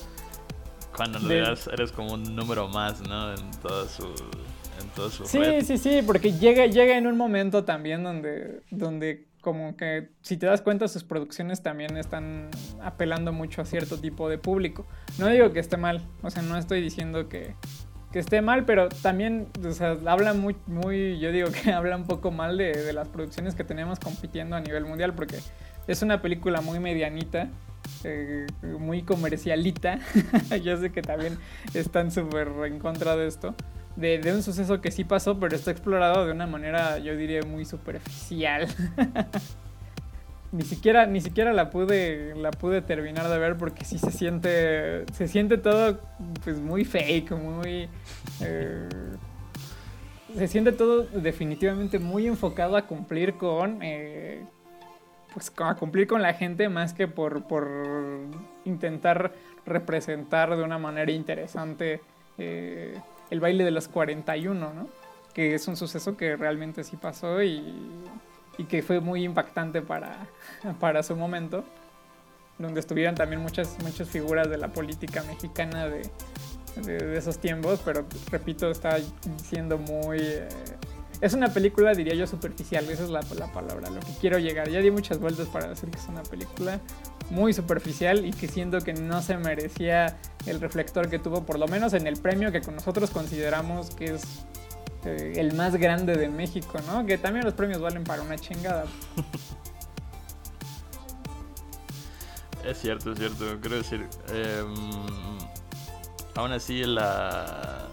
[0.97, 3.33] Cuando en De- realidad eres como un número más, ¿no?
[3.35, 4.05] En toda su.
[4.05, 5.65] En toda su Sí, red.
[5.65, 10.47] sí, sí, porque llega, llega en un momento también donde, donde como que si te
[10.47, 12.49] das cuenta sus producciones también están
[12.81, 14.87] apelando mucho a cierto tipo de público.
[15.19, 17.55] No digo que esté mal, o sea, no estoy diciendo que,
[18.13, 22.05] que esté mal, pero también, o sea, habla muy, muy, yo digo que habla un
[22.05, 25.39] poco mal de, de las producciones que tenemos compitiendo a nivel mundial, porque
[25.87, 27.49] es una película muy medianita,
[28.05, 29.99] eh, muy comercialita.
[30.63, 31.37] yo sé que también
[31.75, 33.55] están súper en contra de esto.
[33.97, 37.43] De, de un suceso que sí pasó, pero está explorado de una manera, yo diría,
[37.43, 38.67] muy superficial.
[40.53, 45.07] ni siquiera, ni siquiera la pude, la pude terminar de ver porque sí se siente,
[45.13, 45.99] se siente todo,
[46.45, 47.89] pues muy fake, muy,
[48.41, 48.89] eh,
[50.37, 54.45] se siente todo definitivamente muy enfocado a cumplir con, eh,
[55.33, 57.67] pues a cumplir con la gente más que por, por
[58.67, 59.33] intentar
[59.65, 62.03] representar de una manera interesante
[62.37, 62.95] eh,
[63.33, 64.89] el baile de los 41, ¿no?
[65.33, 67.75] Que es un suceso que realmente sí pasó y,
[68.69, 70.29] que fue muy impactante para,
[70.81, 71.65] para su momento,
[72.59, 76.03] donde estuvieron también muchas, muchas figuras de la política mexicana de,
[76.85, 78.99] de, de esos tiempos, pero repito, está
[79.39, 80.19] siendo muy...
[80.21, 80.49] eh,
[81.23, 84.69] es una película, diría yo, superficial, esa es la, la palabra, lo que quiero llegar.
[84.69, 86.81] Ya di muchas vueltas para decir que es una película
[87.31, 91.69] muy superficial y que siento que no se merecía el reflector que tuvo, por lo
[91.69, 94.25] menos en el premio que con nosotros consideramos que es
[95.05, 97.07] eh, el más grande de México, ¿no?
[97.07, 98.85] Que también los premios valen para una chingada.
[102.65, 103.59] Es cierto, es cierto.
[103.61, 104.75] Quiero decir, em,
[106.37, 107.89] aún así la...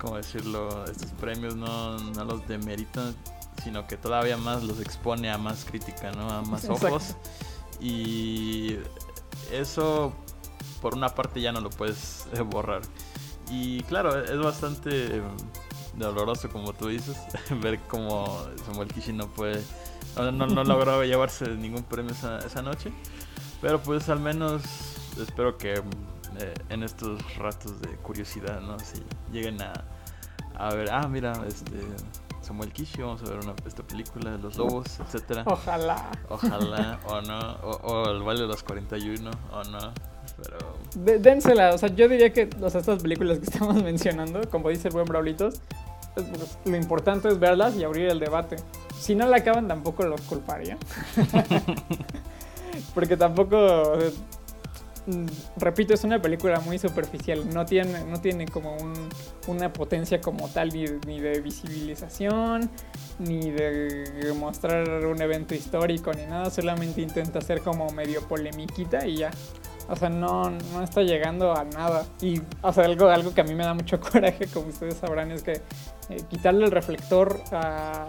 [0.00, 0.84] ¿Cómo decirlo?
[0.84, 3.14] Estos premios no, no los demeritan,
[3.62, 6.28] sino que todavía más los expone a más crítica, ¿no?
[6.30, 6.86] A más Exacto.
[6.88, 7.16] ojos.
[7.80, 8.76] Y
[9.50, 10.12] eso,
[10.80, 12.82] por una parte, ya no lo puedes borrar.
[13.50, 15.22] Y claro, es bastante...
[15.96, 17.16] doloroso, como tú dices,
[17.62, 19.62] ver cómo Samuel Kishi no puede,
[20.16, 22.92] no, no, no logró llevarse ningún premio esa, esa noche.
[23.62, 24.62] Pero pues al menos
[25.18, 25.82] espero que
[26.40, 28.78] eh, en estos ratos de curiosidad, ¿no?
[28.78, 29.72] Si lleguen a,
[30.56, 31.72] a ver, ah, mira, este
[32.42, 35.42] Samuel Kishi, vamos a ver una, esta película de los lobos, etcétera.
[35.46, 36.10] Ojalá.
[36.28, 39.92] Ojalá, o no, o, o el baile de los 41, o no.
[40.42, 40.58] Pero
[40.96, 44.68] De- dénsela, o sea, yo diría que o sea, estas películas que estamos mencionando, como
[44.68, 48.56] dice el buen Braulitos, es- pues, lo importante es verlas y abrir el debate.
[48.98, 50.78] Si no la acaban, tampoco los culparía.
[52.94, 54.10] Porque tampoco, o sea,
[55.56, 57.48] repito, es una película muy superficial.
[57.52, 59.08] No tiene, no tiene como un-
[59.46, 62.70] una potencia como tal ni, de visibilización,
[63.18, 66.50] ni de mostrar un evento histórico, ni nada.
[66.50, 69.30] Solamente intenta ser como medio polemiquita y ya.
[69.88, 72.04] O sea, no, no está llegando a nada.
[72.20, 75.30] Y, o sea, algo, algo que a mí me da mucho coraje, como ustedes sabrán,
[75.30, 75.60] es que
[76.08, 78.08] eh, quitarle el reflector a,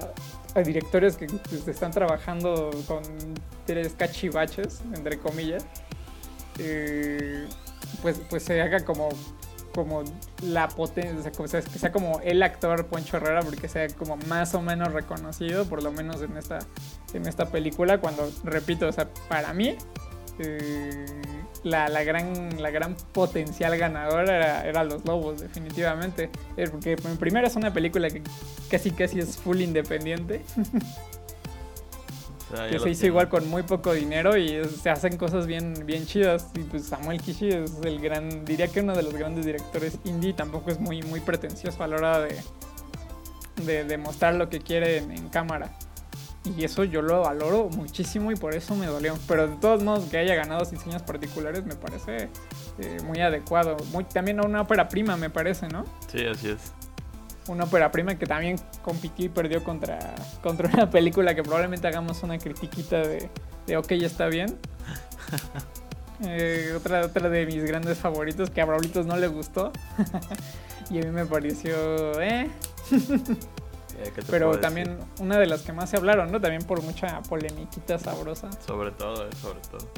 [0.65, 3.03] directores que pues, están trabajando con
[3.67, 5.67] tres cachivaches, entre comillas,
[6.59, 7.47] eh,
[8.01, 9.09] pues, pues se haga como
[9.77, 10.03] como
[10.41, 14.55] la potencia, o sea, que sea como el actor Poncho Herrera, porque sea como más
[14.55, 16.57] o menos reconocido, por lo menos en esta,
[17.13, 19.75] en esta película, cuando, repito, o sea, para mí,
[20.39, 21.05] eh,
[21.63, 26.31] la, la gran, la gran potencial ganadora era, era Los Lobos, definitivamente.
[26.55, 28.23] Eh, Porque en primera es una película que
[28.71, 30.41] casi casi es full independiente,
[32.69, 33.07] que se hizo tiene.
[33.07, 36.47] igual con muy poco dinero y es- se hacen cosas bien, bien chidas.
[36.55, 40.33] Y pues Samuel Kishi es el gran, diría que uno de los grandes directores indie,
[40.33, 42.35] tampoco es muy, muy pretencioso a la hora de,
[43.65, 45.71] de, de mostrar lo que quiere en, en cámara.
[46.57, 49.17] Y eso yo lo valoro muchísimo y por eso me dolió.
[49.27, 52.29] Pero de todos modos que haya ganado diseños particulares me parece
[52.79, 53.75] eh, muy adecuado.
[53.91, 55.83] Muy, también una ópera prima me parece, ¿no?
[56.09, 56.71] Sí, así es.
[57.47, 59.99] Una ópera prima que también compitió y perdió contra,
[60.43, 63.29] contra una película que probablemente hagamos una critiquita de,
[63.65, 64.57] de ok, ya está bien.
[66.23, 69.71] Eh, otra, otra de mis grandes favoritos que a Braulitos no le gustó.
[70.89, 72.49] y a mí me pareció, eh.
[73.99, 75.05] Eh, ¿qué te Pero también decir?
[75.21, 76.39] una de las que más se hablaron, ¿no?
[76.39, 78.49] También por mucha polemiquita sabrosa.
[78.65, 79.89] Sobre todo, eh, sobre todo.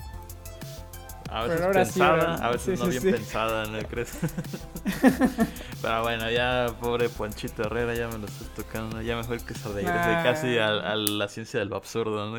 [1.31, 3.11] A veces sí, pensada, ahora- a veces sí, no sí, bien sí.
[3.11, 4.17] pensada, ¿no crees?
[5.81, 9.01] Pero bueno, ya pobre Ponchito Herrera ya me lo estás tocando.
[9.01, 10.21] Ya mejor que se regrese Ah.
[10.23, 12.37] casi a, a la ciencia de lo absurdo, ¿no?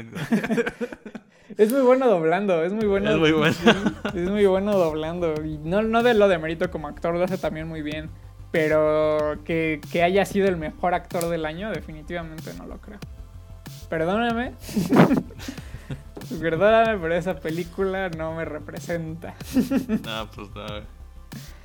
[1.57, 3.11] Es muy bueno doblando, es muy bueno.
[3.11, 3.55] Es muy bueno.
[3.55, 5.35] sí, es muy bueno doblando.
[5.45, 8.11] Y no, no de lo de mérito como actor, lo hace también muy bien.
[8.53, 12.99] Pero que, que haya sido el mejor actor del año, definitivamente no lo creo.
[13.89, 14.53] Perdóname.
[16.41, 19.35] Perdóname, pero esa película no me representa.
[20.05, 20.67] No, pues no.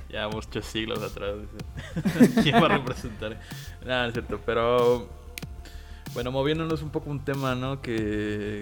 [0.08, 1.34] Ya muchos siglos atrás.
[2.42, 3.40] ¿Quién va a representar?
[3.84, 4.40] Nada, es cierto.
[4.46, 5.08] Pero
[6.14, 7.82] bueno, moviéndonos un poco un tema, ¿no?
[7.82, 8.60] Que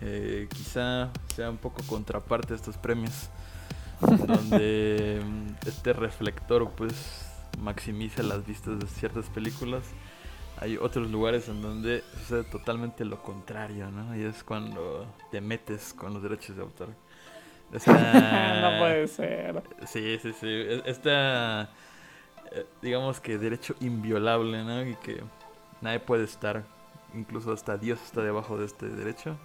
[0.00, 3.30] eh, quizá sea un poco contraparte de estos premios.
[4.00, 6.94] donde mm, este reflector, pues,
[7.58, 9.84] maximiza las vistas de ciertas películas.
[10.60, 14.16] Hay otros lugares en donde sucede totalmente lo contrario, ¿no?
[14.16, 16.88] Y es cuando te metes con los derechos de autor.
[17.72, 17.92] Esta-
[18.72, 19.62] no puede ser.
[19.86, 20.46] Sí, sí, sí.
[20.46, 21.70] E- Esta,
[22.52, 24.84] eh, digamos que derecho inviolable, ¿no?
[24.84, 25.22] Y que
[25.80, 26.64] nadie puede estar,
[27.14, 29.36] incluso hasta Dios está debajo de este derecho,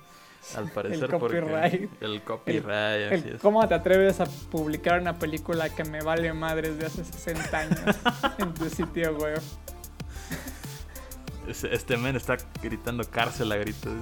[0.56, 1.10] al parecer.
[1.19, 2.02] porque- copyright.
[2.02, 3.41] el copyright, así El- es.
[3.41, 7.95] ¿Cómo te atreves a publicar una película que me vale madres de hace 60 años
[8.39, 9.41] en tu sitio web?
[11.47, 13.93] Este men está gritando cárcel a gritos.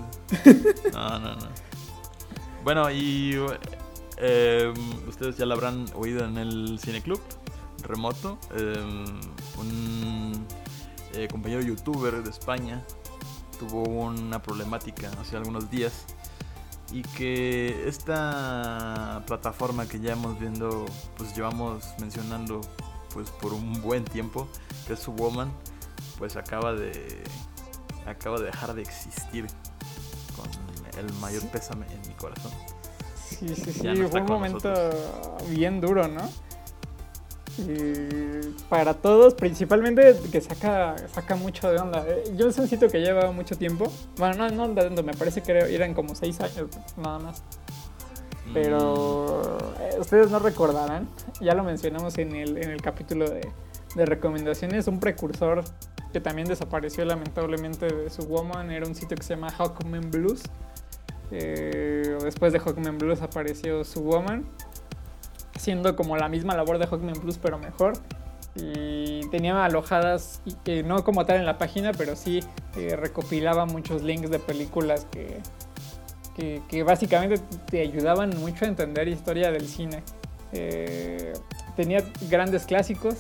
[0.94, 1.48] No, no, no.
[2.64, 3.36] Bueno, y
[4.18, 4.74] eh,
[5.08, 7.22] ustedes ya lo habrán oído en el cineclub
[7.84, 8.38] remoto.
[8.56, 9.06] eh,
[9.58, 10.46] un
[11.14, 12.84] eh, compañero youtuber de España
[13.60, 16.06] tuvo una problemática hace algunos días
[16.92, 20.86] y que esta plataforma que ya hemos viendo,
[21.18, 22.62] pues llevamos mencionando
[23.14, 24.48] pues por un buen tiempo,
[24.88, 25.52] que es Subwoman,
[26.18, 27.24] pues acaba de
[28.06, 29.46] acaba de dejar de existir
[30.36, 30.50] con
[31.00, 32.52] el mayor pésame en mi corazón.
[33.16, 34.74] Sí, sí, sí, no fue un momento
[35.50, 36.22] bien duro, ¿no?
[37.58, 42.06] Y para todos, principalmente que saca, saca mucho de onda.
[42.08, 43.92] Eh, Yo es un sitio que lleva mucho tiempo.
[44.18, 47.44] Bueno, no, no tanto, me parece que eran como seis años, nada más.
[48.54, 51.08] Pero eh, ustedes no recordarán,
[51.40, 53.50] ya lo mencionamos en el, en el capítulo de,
[53.96, 55.64] de recomendaciones, un precursor
[56.12, 60.44] que también desapareció lamentablemente de su Woman, era un sitio que se llama Hawkman Blues.
[61.32, 64.46] Eh, después de Hawkman Blues apareció su Woman,
[65.56, 67.94] haciendo como la misma labor de Hawkman Blues pero mejor.
[68.56, 72.42] y tenía alojadas, que no como tal en la página, pero sí
[72.76, 75.40] eh, recopilaba muchos links de películas que,
[76.36, 80.04] que, que básicamente te ayudaban mucho a entender historia del cine.
[80.54, 81.34] Eh,
[81.76, 83.16] tenía grandes clásicos,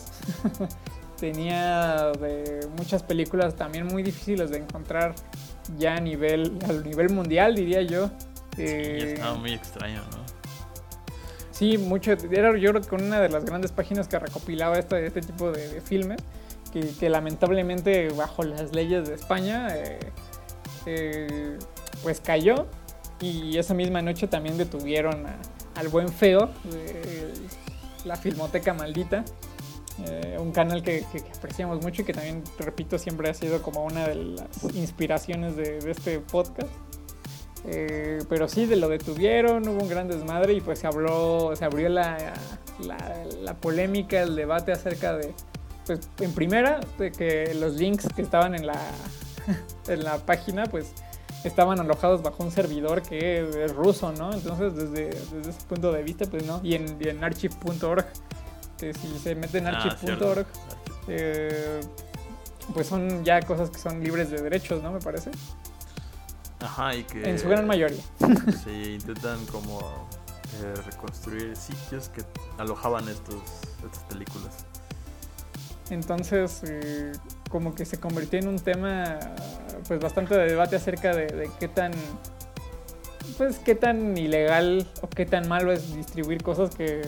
[1.22, 5.14] tenía de muchas películas también muy difíciles de encontrar
[5.78, 8.08] ya a nivel, a nivel mundial, diría yo.
[8.58, 10.18] Sí, Eh, estaba muy extraño, ¿no?
[11.52, 12.12] Sí, mucho.
[12.12, 15.70] Era yo creo que una de las grandes páginas que recopilaba este, este tipo de,
[15.76, 16.18] de filmes,
[16.74, 20.00] que, que lamentablemente bajo las leyes de España, eh,
[20.88, 21.58] eh,
[22.04, 22.66] pues cayó.
[23.22, 25.38] Y esa misma noche también detuvieron a-
[25.76, 26.50] al buen feo,
[28.06, 29.24] la Filmoteca Maldita,
[30.08, 33.62] eh, un canal que, que- que apreciamos mucho y que también, repito, siempre ha sido
[33.62, 36.70] como una de las inspiraciones de, de este podcast.
[37.66, 41.64] Eh, pero sí, de lo detuvieron, hubo un gran desmadre y pues se habló, se
[41.64, 42.34] abrió la,
[42.80, 45.32] la, la polémica, el debate acerca de,
[45.86, 48.80] pues en primera, de que los links que estaban en la,
[49.88, 50.92] en la página, pues
[51.44, 54.34] estaban alojados bajo un servidor que es ruso, ¿no?
[54.34, 56.62] Entonces, desde, desde ese punto de vista, pues no.
[56.64, 58.06] Y en, y en archive.org,
[58.82, 60.48] que si se meten en Ah, archive.org,
[61.08, 61.82] eh,
[62.74, 64.92] pues son ya cosas que son libres de derechos, ¿no?
[64.92, 65.30] Me parece.
[66.60, 67.30] Ajá, y que...
[67.30, 68.02] En su gran mayoría.
[68.64, 72.24] Se intentan como eh, reconstruir sitios que
[72.58, 73.42] alojaban estos,
[73.86, 74.66] estas películas.
[75.92, 77.12] Entonces, eh,
[77.50, 79.20] como que se convirtió en un tema,
[79.88, 81.92] pues bastante de debate acerca de, de qué tan,
[83.38, 87.02] pues qué tan ilegal o qué tan malo es distribuir cosas que,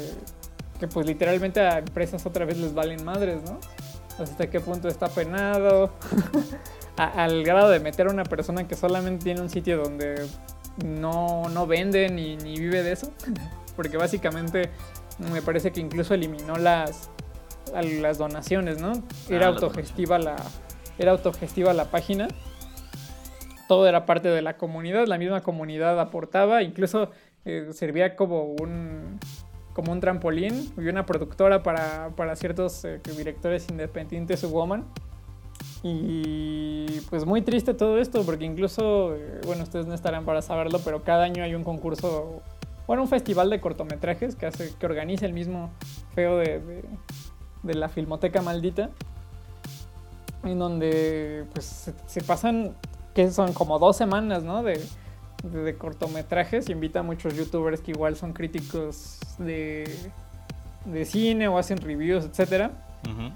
[0.80, 3.60] que pues literalmente a empresas otra vez les valen madres, ¿no?
[4.20, 5.92] Hasta qué punto está penado,
[6.98, 10.26] a- al grado de meter a una persona que solamente tiene un sitio donde
[10.86, 13.12] no, no vende ni, ni vive de eso,
[13.76, 14.70] porque básicamente
[15.32, 17.10] me parece que incluso eliminó las
[17.74, 18.92] las donaciones, ¿no?
[19.30, 20.36] Era Ah, las autogestiva la
[21.00, 22.28] era autogestiva la página.
[23.68, 27.10] Todo era parte de la comunidad, la misma comunidad aportaba, incluso
[27.46, 29.20] eh, servía como un
[29.74, 34.86] como un trampolín y una productora para, para ciertos eh, directores independientes woman.
[35.82, 40.80] Y pues muy triste todo esto, porque incluso, eh, bueno, ustedes no estarán para saberlo,
[40.80, 42.42] pero cada año hay un concurso,
[42.88, 45.72] bueno, un festival de cortometrajes que, hace, que organiza el mismo
[46.16, 46.62] feo de,
[47.64, 48.90] de- la Filmoteca Maldita,
[50.44, 52.76] en donde pues se, pasan,
[53.14, 54.64] que son como dos semanas, ¿no?
[55.44, 59.90] De, cortometrajes y invita a muchos youtubers que igual son críticos de,
[60.86, 62.72] de cine o hacen reviews, etcétera.
[63.04, 63.32] Ujú.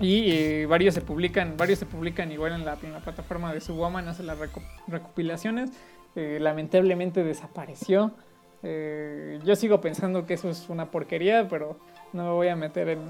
[0.00, 3.60] Y eh, varios se publican, varios se publican igual en la, en la plataforma de
[3.60, 5.70] Subwoman, hace las reco- recopilaciones.
[6.14, 8.12] Eh, lamentablemente desapareció.
[8.62, 11.78] Eh, yo sigo pensando que eso es una porquería, pero
[12.12, 13.00] no me voy a meter en,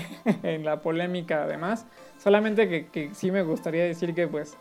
[0.42, 1.86] en la polémica además.
[2.18, 4.56] Solamente que, que sí me gustaría decir que pues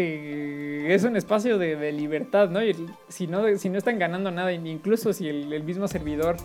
[0.00, 2.62] eh, es un espacio de, libertad, ¿no?
[2.62, 2.74] Y
[3.08, 6.36] si no, si no están ganando nada, incluso si el, mismo servidor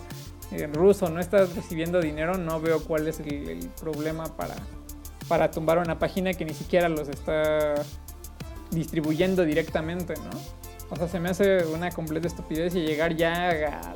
[0.50, 4.24] en ruso no estás recibiendo dinero, no veo cuál es el, problema
[5.28, 7.74] para, tumbar una página que ni siquiera los está
[8.72, 10.30] distribuyendo directamente, ¿no?
[10.90, 13.94] O sea, se me hace una completa estupidez y llegar ya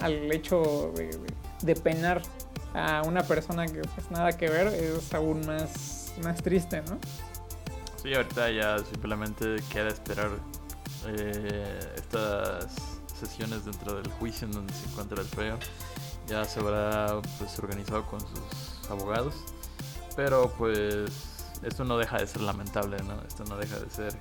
[0.00, 0.92] al, hecho
[1.62, 2.20] de, penar
[2.74, 6.98] a una persona que pues nada que ver es aún más triste, ¿no?
[8.06, 10.30] Sí, ahorita ya simplemente queda esperar
[11.08, 12.68] eh, estas
[13.18, 15.58] sesiones dentro del juicio en donde se encuentra el feo.
[16.28, 19.34] Ya se habrá pues, organizado con sus abogados.
[20.14, 21.10] Pero pues
[21.64, 23.20] esto no deja de ser lamentable, ¿no?
[23.26, 24.16] Esto no deja de ser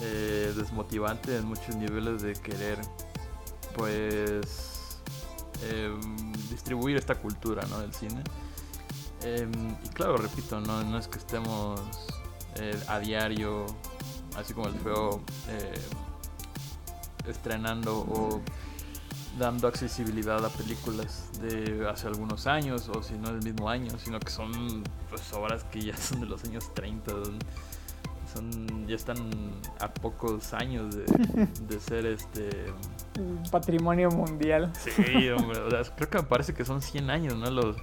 [0.00, 2.78] eh, desmotivante en muchos niveles de querer
[3.76, 5.02] pues
[5.70, 7.78] em, distribuir esta cultura, ¿no?
[7.78, 8.24] Del cine.
[9.22, 11.78] Em, y claro, repito, no, no es que estemos
[12.56, 13.66] eh, a diario,
[14.36, 15.74] así como el feo, eh,
[17.28, 18.40] estrenando o
[19.38, 24.20] dando accesibilidad a películas de hace algunos años o si no el mismo año, sino
[24.20, 27.12] que son pues obras que ya son de los años 30,
[28.32, 29.16] son ya están
[29.80, 31.04] a pocos años de,
[31.68, 32.50] de ser este
[33.50, 34.72] Patrimonio mundial.
[34.74, 37.50] Sí, hombre, o sea, creo que me parece que son 100 años, ¿no?
[37.50, 37.76] Los,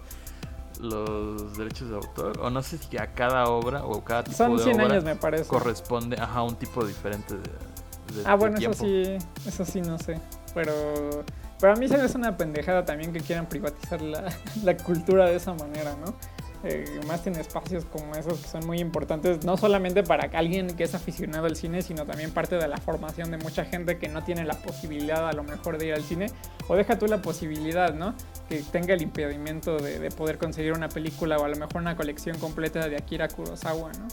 [0.80, 2.40] los derechos de autor.
[2.42, 5.04] O no sé si a cada obra o cada tipo Son de 100 obra años,
[5.04, 5.46] me parece.
[5.48, 9.04] corresponde ajá, a un tipo diferente de, de- Ah, de bueno, eso sí,
[9.46, 10.20] eso sí no sé.
[10.54, 11.24] Pero,
[11.60, 14.24] pero a mí se me hace una pendejada también que quieran privatizar la,
[14.64, 16.16] la cultura de esa manera, ¿no?
[16.64, 20.84] Eh, más en espacios como esos que son muy importantes, no solamente para alguien que
[20.84, 24.24] es aficionado al cine, sino también parte de la formación de mucha gente que no
[24.24, 26.28] tiene la posibilidad a lo mejor de ir al cine,
[26.68, 28.14] o deja tú la posibilidad, ¿no?
[28.48, 31.96] Que tenga el impedimento de, de poder conseguir una película o a lo mejor una
[31.96, 34.08] colección completa de Akira Kurosawa, ¿no?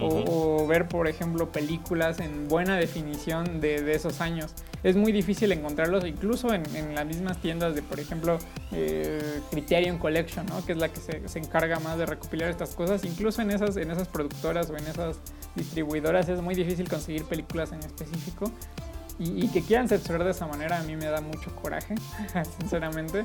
[0.00, 4.54] O, o, ver, por ejemplo, películas en buena definición de, de, esos años.
[4.82, 8.38] Es muy difícil encontrarlos, incluso en, en las mismas tiendas de, por ejemplo,
[8.72, 10.64] eh, Criterion Collection, ¿no?
[10.64, 13.04] que es la que se, se, encarga más de recopilar estas cosas.
[13.04, 15.18] Incluso en esas, en esas productoras o en esas
[15.54, 18.50] distribuidoras es muy difícil conseguir películas en específico.
[19.18, 21.94] Y, y que quieran censurar de esa manera a mí me da mucho coraje,
[22.60, 23.22] sinceramente.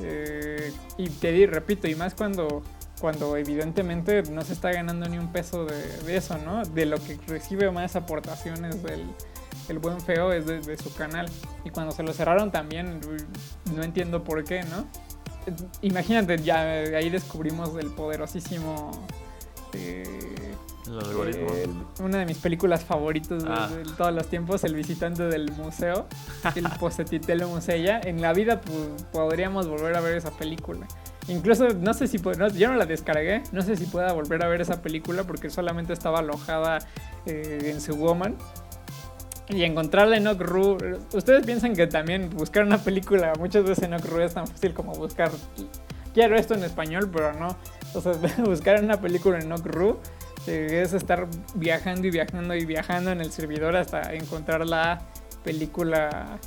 [0.00, 2.62] Eh, y te di, repito, y más cuando
[3.02, 6.64] cuando evidentemente no se está ganando ni un peso de, de eso, ¿no?
[6.64, 9.04] De lo que recibe más aportaciones del
[9.68, 11.26] el buen feo es de, de, su canal.
[11.64, 13.00] Y cuando se lo cerraron también,
[13.74, 14.86] no entiendo por qué, ¿no?
[15.80, 18.92] Imagínate, ya ahí descubrimos el poderosísimo...
[19.72, 20.04] Eh,
[20.86, 21.48] el algoritmo.
[21.54, 21.68] Eh,
[22.00, 23.68] una de mis películas favoritas ah.
[23.68, 26.06] de, de, todos los tiempos, El visitante del museo,
[26.54, 28.00] el Posetitelo Musella.
[28.00, 30.86] En la vida pues, podríamos volver a ver esa película.
[31.28, 34.48] Incluso no sé si no, yo no la descargué, no sé si pueda volver a
[34.48, 36.78] ver esa película porque solamente estaba alojada
[37.26, 38.36] eh, en su Woman.
[39.48, 40.78] Y encontrarla en Okru,
[41.12, 44.92] ustedes piensan que también buscar una película muchas veces en Okru es tan fácil como
[44.92, 45.30] buscar
[46.14, 47.56] quiero esto en español, pero no.
[47.94, 48.12] O sea,
[48.44, 49.98] buscar una película en Okru
[50.46, 55.02] eh, es estar viajando y viajando y viajando en el servidor hasta encontrar la
[55.44, 56.38] película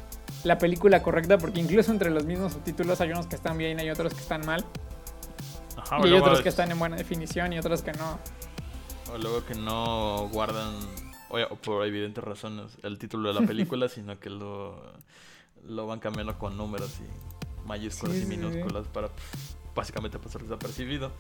[0.46, 3.84] la película correcta, porque incluso entre los mismos subtítulos hay unos que están bien y
[3.84, 4.64] hay otros que están mal.
[5.76, 8.20] Ajá, y hay otros que están en buena definición y otros que no.
[9.14, 10.74] O luego que no guardan,
[11.30, 14.94] o por evidentes razones, el título de la película, sino que lo,
[15.68, 18.90] lo van cambiando con números y mayúsculas sí, y minúsculas sí.
[18.94, 19.10] para
[19.74, 21.12] básicamente pasar desapercibido.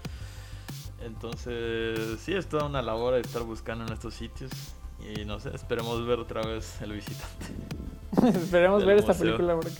[1.01, 4.51] Entonces, sí, es toda una labor estar buscando en estos sitios.
[4.99, 7.47] Y no sé, esperemos ver otra vez El Visitante.
[8.27, 9.11] esperemos ver museo.
[9.11, 9.71] esta película porque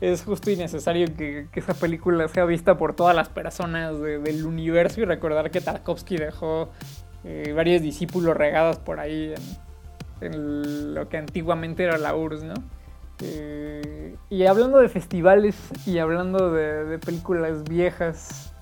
[0.00, 4.18] es justo y necesario que, que, esa película sea vista por todas las personas de,
[4.18, 6.70] del universo y recordar que Tarkovsky dejó
[7.24, 9.34] eh, varios discípulos regados por ahí
[10.20, 12.54] en, en, lo que antiguamente era la URSS, ¿no?
[13.20, 18.52] Eh, y hablando de festivales y hablando de, de películas viejas,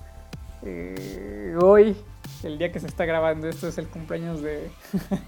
[0.63, 1.95] eh, hoy
[2.43, 4.69] el día que se está grabando esto es el cumpleaños de,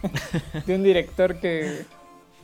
[0.65, 1.85] de un director que,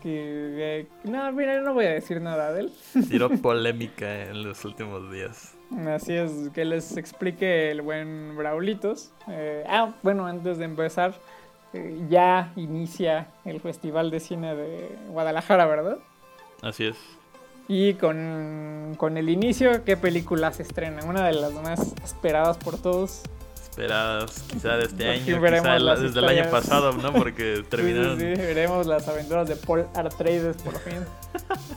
[0.06, 2.74] que, eh, no, mira, no voy a decir nada de él.
[3.10, 5.56] Tiró polémica en los últimos días.
[5.88, 9.12] Así es, que les explique el buen Braulitos.
[9.28, 11.16] Eh, ah, bueno, antes de empezar,
[11.74, 15.98] eh, ya inicia el Festival de Cine de Guadalajara, ¿verdad?
[16.62, 16.98] Así es.
[17.68, 21.04] Y con, con el inicio, ¿qué película se estrena?
[21.06, 23.24] Una de las más esperadas por todos,
[23.76, 27.12] esperadas quizá de este año, quizá desde el año pasado, ¿no?
[27.14, 28.18] Porque terminaron...
[28.18, 31.00] Sí, sí, sí, veremos las aventuras de Paul Atreides por fin.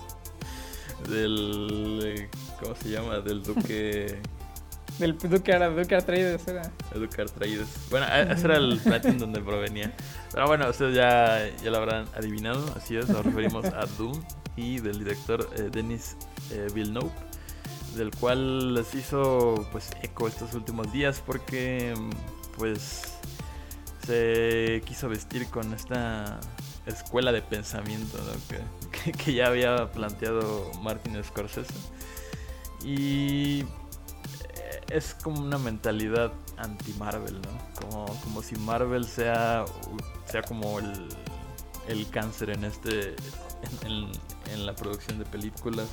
[1.11, 2.29] Del...
[2.63, 3.19] ¿Cómo se llama?
[3.19, 4.21] Del duque...
[5.01, 6.63] Del duque, duque Atreides era.
[6.93, 7.69] El duque Atreides.
[7.91, 9.93] Bueno, ese era el platín donde provenía.
[10.33, 14.21] Pero bueno, ustedes ya, ya lo habrán adivinado, así es, nos referimos a Doom
[14.57, 16.17] y del director eh, Denis
[16.51, 17.11] eh, Villeneuve
[17.97, 21.95] del cual les hizo pues eco estos últimos días porque
[22.57, 23.03] pues
[24.07, 26.41] se quiso vestir con esta
[26.87, 28.19] escuela de pensamiento
[28.93, 31.75] que, que, ya había planteado Martin Scorsese.
[32.85, 33.65] Y
[34.91, 37.81] es como una mentalidad anti-Marvel, ¿no?
[37.81, 39.65] Como, como si Marvel sea,
[40.27, 41.09] sea como el,
[41.89, 43.17] el cáncer en este
[43.85, 44.11] en,
[44.53, 45.89] en la producción de películas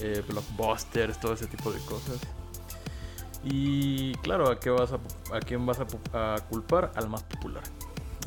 [0.00, 2.18] eh, blockbusters, todo ese tipo de cosas.
[3.44, 4.98] Y claro, ¿a, qué vas a,
[5.34, 6.92] a quién vas a, a, culpar?
[6.96, 7.62] Al más popular.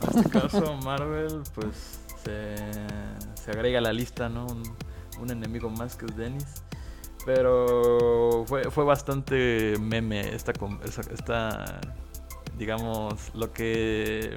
[0.01, 2.55] En este caso, Marvel, pues se,
[3.36, 4.45] se, agrega a la lista, ¿no?
[4.45, 4.63] Un,
[5.19, 6.63] un, enemigo más que es Dennis.
[7.26, 10.53] Pero fue, fue bastante meme esta,
[11.13, 11.80] esta,
[12.57, 14.36] digamos, lo que,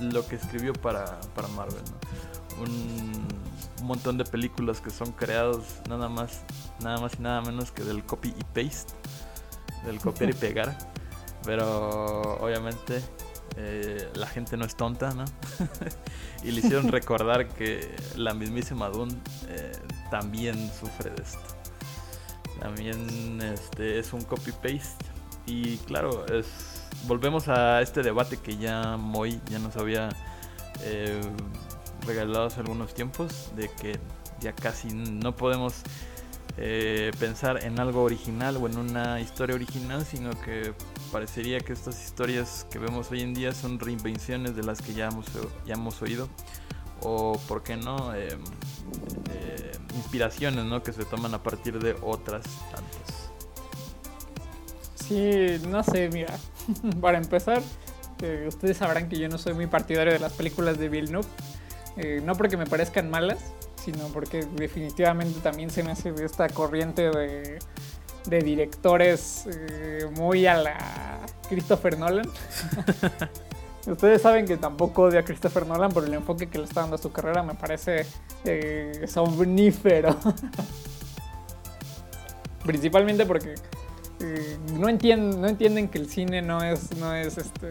[0.00, 2.62] lo que escribió para, para Marvel, ¿no?
[2.62, 3.49] Un,
[3.80, 6.42] un montón de películas que son creados nada más,
[6.82, 8.94] nada más y nada menos que del copy y paste,
[9.84, 10.76] del copiar y pegar.
[11.44, 13.02] Pero obviamente
[13.56, 15.24] eh, la gente no es tonta, ¿no?
[16.44, 19.14] y le hicieron recordar que la mismísima Dune
[19.48, 19.72] eh,
[20.10, 21.40] también sufre de esto.
[22.60, 25.04] También este, es un copy paste.
[25.46, 30.10] Y claro, es, volvemos a este debate que ya Moy ya nos había
[30.82, 31.20] eh,
[32.06, 33.98] regalado hace algunos tiempos, de que
[34.40, 35.82] ya casi no podemos
[36.56, 40.74] eh, pensar en algo original o en una historia original, sino que
[41.12, 45.08] parecería que estas historias que vemos hoy en día son reinvenciones de las que ya
[45.08, 45.26] hemos,
[45.66, 46.28] ya hemos oído.
[47.02, 48.14] O, ¿por qué no?
[48.14, 48.36] Eh,
[49.30, 50.82] eh, inspiraciones, ¿no?
[50.82, 53.30] Que se toman a partir de otras tantas.
[54.94, 56.38] Sí, no sé, mira.
[57.00, 57.62] Para empezar,
[58.22, 61.26] eh, ustedes sabrán que yo no soy muy partidario de las películas de Villeneuve.
[62.02, 63.38] Eh, no porque me parezcan malas,
[63.76, 67.58] sino porque definitivamente también se me hace esta corriente de,
[68.26, 72.28] de directores eh, muy a la Christopher Nolan.
[73.86, 76.96] Ustedes saben que tampoco odio a Christopher Nolan, pero el enfoque que le está dando
[76.96, 78.06] a su carrera me parece
[78.44, 80.16] eh, somnífero.
[82.64, 83.54] Principalmente porque
[84.20, 87.70] eh, no, entienden, no entienden que el cine no es, no es este.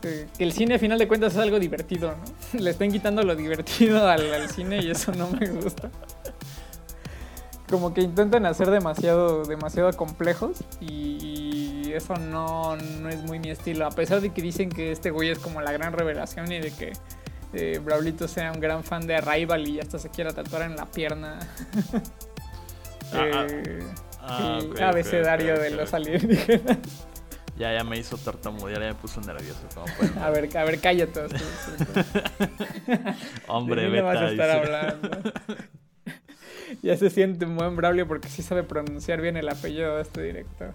[0.00, 2.24] Que el cine a final de cuentas es algo divertido, ¿no?
[2.60, 5.90] Le están quitando lo divertido al, al cine y eso no me gusta.
[7.68, 13.50] Como que intentan hacer demasiado, demasiado complejos y, y eso no, no es muy mi
[13.50, 13.86] estilo.
[13.86, 16.70] A pesar de que dicen que este güey es como la gran revelación y de
[16.70, 16.92] que
[17.52, 20.86] eh, Braulito sea un gran fan de Arrival y hasta se quiera tatuar en la
[20.86, 21.40] pierna.
[23.12, 23.46] Ah, ah.
[23.50, 23.80] Eh,
[24.28, 26.78] Ah, el ok, ok, abecedario ok, de los alienígenas.
[27.58, 29.60] Ya, ya me hizo tartamudear, ya me puso nervioso.
[29.74, 29.86] como
[30.24, 30.54] A ver.
[30.56, 31.20] a ver, cállate.
[33.48, 35.32] Hombre, no vas a estar hablando.
[36.82, 40.22] ya se siente un buen Braulio porque sí sabe pronunciar bien el apellido de este
[40.22, 40.70] director.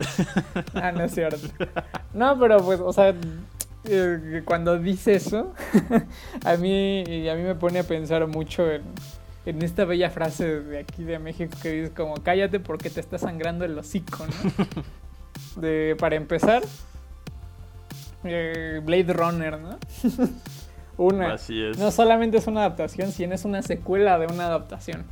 [0.74, 1.48] ah, no es cierto.
[2.14, 3.14] No, pero pues, o sea,
[3.84, 5.54] eh, cuando dice eso,
[6.44, 8.82] a mí, a mí me pone a pensar mucho en,
[9.46, 13.20] en esta bella frase de aquí de México que dice como cállate porque te está
[13.20, 14.84] sangrando el hocico, ¿no?
[15.56, 16.64] De, para empezar,
[18.24, 19.78] eh, Blade Runner, ¿no?
[20.98, 21.34] Una.
[21.34, 21.78] Así es.
[21.78, 25.06] No solamente es una adaptación, sino es una secuela de una adaptación.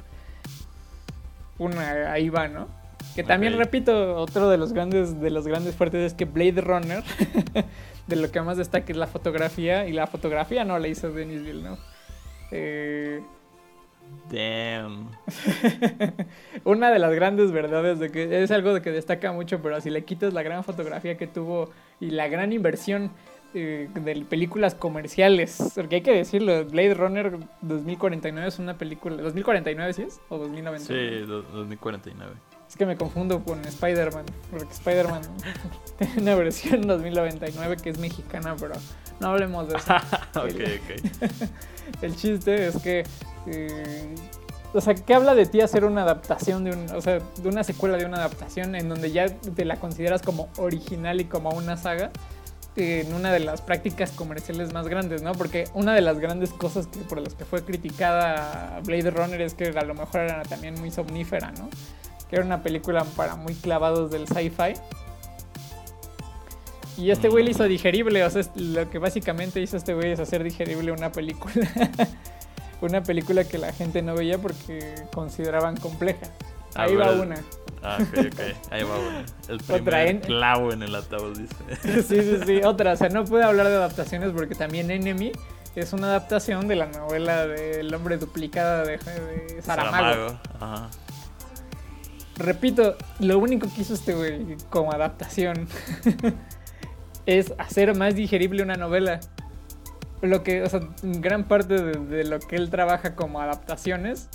[1.57, 2.67] Una, ahí va, ¿no?
[3.15, 7.03] Que también, repito, otro de los grandes, de los grandes fuertes es que Blade Runner,
[8.07, 11.43] de lo que más destaca es la fotografía, y la fotografía no la hizo Denis
[11.43, 11.79] Villeneuve.
[12.51, 13.21] Eh,
[14.31, 15.09] Damn.
[16.63, 19.89] una de las grandes verdades de que es algo de que destaca mucho, pero si
[19.89, 23.11] le quitas la gran fotografía que tuvo y la gran inversión
[23.55, 29.93] eh, de películas comerciales, porque hay que decirlo, Blade Runner 2049 es una película, 2049
[29.93, 31.19] sí es o 2099.
[31.21, 32.33] Sí, do- 2049.
[32.67, 35.21] Es que me confundo con Spider-Man, porque Spider-Man
[35.97, 38.75] tiene una versión 2099 que es mexicana, pero
[39.19, 39.95] no hablemos de eso.
[40.35, 42.01] ok, ok.
[42.03, 43.03] El chiste es que.
[43.51, 44.15] Eh,
[44.73, 46.89] o sea, ¿qué habla de ti hacer una adaptación de un.
[46.95, 50.49] O sea, de una secuela de una adaptación en donde ya te la consideras como
[50.57, 52.11] original y como una saga?
[52.75, 55.33] En una de las prácticas comerciales más grandes, ¿no?
[55.33, 59.53] Porque una de las grandes cosas que, por las que fue criticada Blade Runner es
[59.53, 61.67] que a lo mejor era también muy somnífera, ¿no?
[62.29, 64.75] Que era una película para muy clavados del sci-fi.
[66.95, 70.19] Y este güey le hizo digerible, o sea, lo que básicamente hizo este güey es
[70.19, 71.53] hacer digerible una película.
[72.87, 76.27] una película que la gente no veía porque consideraban compleja.
[76.75, 77.35] A Ahí va una.
[77.81, 78.39] Ah, ok, ok.
[78.71, 79.23] Ahí va uno.
[79.47, 82.03] El primer Otra en- clavo en el ataúd, dice.
[82.03, 82.61] sí, sí, sí.
[82.63, 85.31] Otra, o sea, no puedo hablar de adaptaciones porque también Enemy
[85.75, 89.93] es una adaptación de la novela del hombre duplicada de, de Saramago.
[89.97, 90.39] Saramago.
[90.59, 90.89] Ajá.
[92.37, 95.67] Repito, lo único que hizo este güey como adaptación
[97.25, 99.19] es hacer más digerible una novela.
[100.21, 104.29] Lo que, o sea, gran parte de, de lo que él trabaja como adaptaciones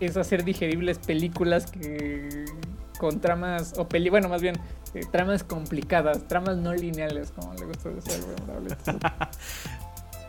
[0.00, 2.44] es hacer digeribles películas que
[2.98, 4.56] con tramas o peli, bueno, más bien
[4.94, 8.24] eh, tramas complicadas, tramas no lineales, como le gusta decir.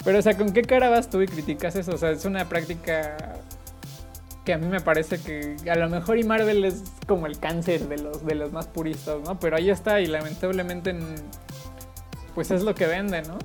[0.04, 1.94] Pero, o sea, ¿con qué cara vas tú y criticas eso?
[1.94, 3.16] O sea, es una práctica
[4.44, 7.88] que a mí me parece que a lo mejor y Marvel es como el cáncer
[7.88, 9.40] de los, de los más puristas, ¿no?
[9.40, 10.96] Pero ahí está y lamentablemente
[12.36, 13.40] pues es lo que vende, ¿no?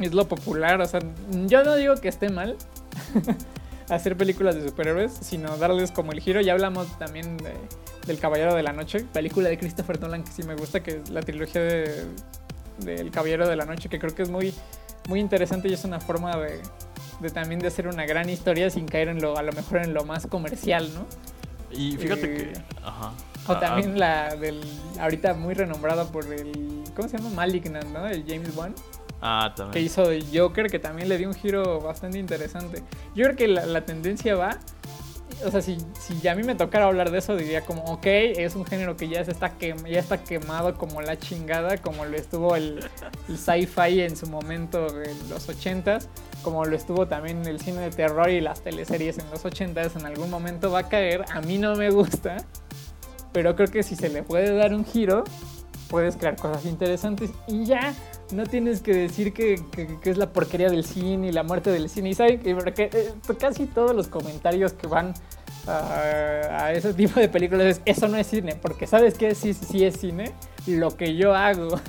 [0.00, 1.00] Es lo popular, o sea,
[1.46, 2.56] yo no digo que esté mal
[3.88, 6.40] hacer películas de superhéroes, sino darles como el giro.
[6.40, 7.52] Ya hablamos también de,
[8.06, 11.10] del Caballero de la Noche, película de Christopher Nolan que sí me gusta, que es
[11.10, 12.04] la trilogía de,
[12.78, 14.54] del Caballero de la Noche, que creo que es muy,
[15.08, 16.60] muy interesante y es una forma de,
[17.20, 19.92] de también de hacer una gran historia sin caer en lo, a lo mejor en
[19.92, 21.04] lo más comercial, ¿no?
[21.76, 22.60] Y fíjate Eh, que.
[22.82, 23.12] Ajá.
[23.46, 24.60] O Ah, también la del,
[25.00, 27.30] ahorita muy renombrada por el, ¿cómo se llama?
[27.30, 28.06] Malignant, ¿no?
[28.06, 28.74] El James Wan,
[29.22, 29.84] Ah, que también.
[29.84, 32.82] hizo de Joker, que también le dio un giro bastante interesante.
[33.14, 34.58] Yo creo que la, la tendencia va,
[35.44, 38.54] o sea, si, si a mí me tocara hablar de eso, diría como, ok, es
[38.54, 42.56] un género que ya, se está, ya está quemado como la chingada, como lo estuvo
[42.56, 42.80] el,
[43.28, 46.06] el sci-fi en su momento en los 80s,
[46.42, 50.06] como lo estuvo también el cine de terror y las teleseries en los 80s, en
[50.06, 51.24] algún momento va a caer.
[51.32, 52.36] A mí no me gusta,
[53.32, 55.24] pero creo que si se le puede dar un giro,
[55.88, 57.94] puedes crear cosas interesantes y ya
[58.32, 61.88] no tienes que decir que, que, es la porquería del cine y la muerte del
[61.88, 62.10] cine.
[62.10, 65.14] Y saben que eh, casi todos los comentarios que van
[65.66, 69.84] a, ese tipo de películas es eso no es cine, porque sabes que sí, sí
[69.84, 70.32] es cine,
[70.66, 71.80] lo que yo hago.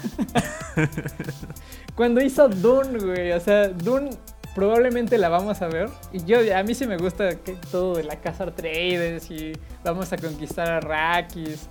[1.96, 4.10] Cuando hizo Dune, güey, o sea, Dune
[4.56, 5.90] probablemente la vamos a ver.
[6.12, 10.12] Y yo, a mí sí me gusta que todo de la casa Atreides y vamos
[10.14, 11.70] a conquistar a Rakis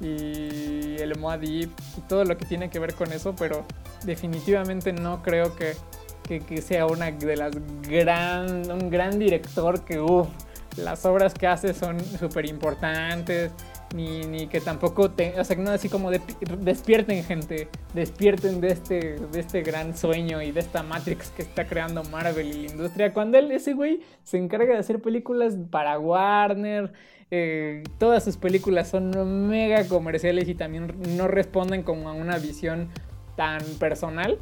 [0.00, 3.64] y el Moadib y todo lo que tiene que ver con eso, pero
[4.04, 5.74] definitivamente no creo que,
[6.22, 10.28] que, sea una de las gran, un gran director que, uff,
[10.76, 13.52] las obras que hace son súper importantes,
[13.94, 19.16] ni, ni, que tampoco, te, o sea, no así como despierten gente, despierten de este,
[19.18, 23.12] de este gran sueño y de esta Matrix que está creando Marvel y la industria,
[23.12, 26.92] cuando él, ese güey, se encarga de hacer películas para Warner,
[27.30, 32.88] eh, todas sus películas son mega comerciales y también no responden como a una visión
[33.36, 34.38] tan personal,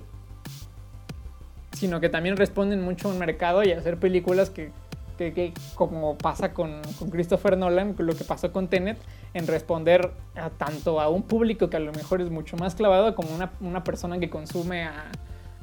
[1.73, 4.71] sino que también responden mucho a un mercado y a hacer películas que,
[5.17, 8.99] que, como pasa con, con, Christopher Nolan, lo que pasó con Tenet,
[9.35, 13.15] en responder a, tanto a un público que a lo mejor es mucho más clavado
[13.15, 15.11] como una, una persona que consume a,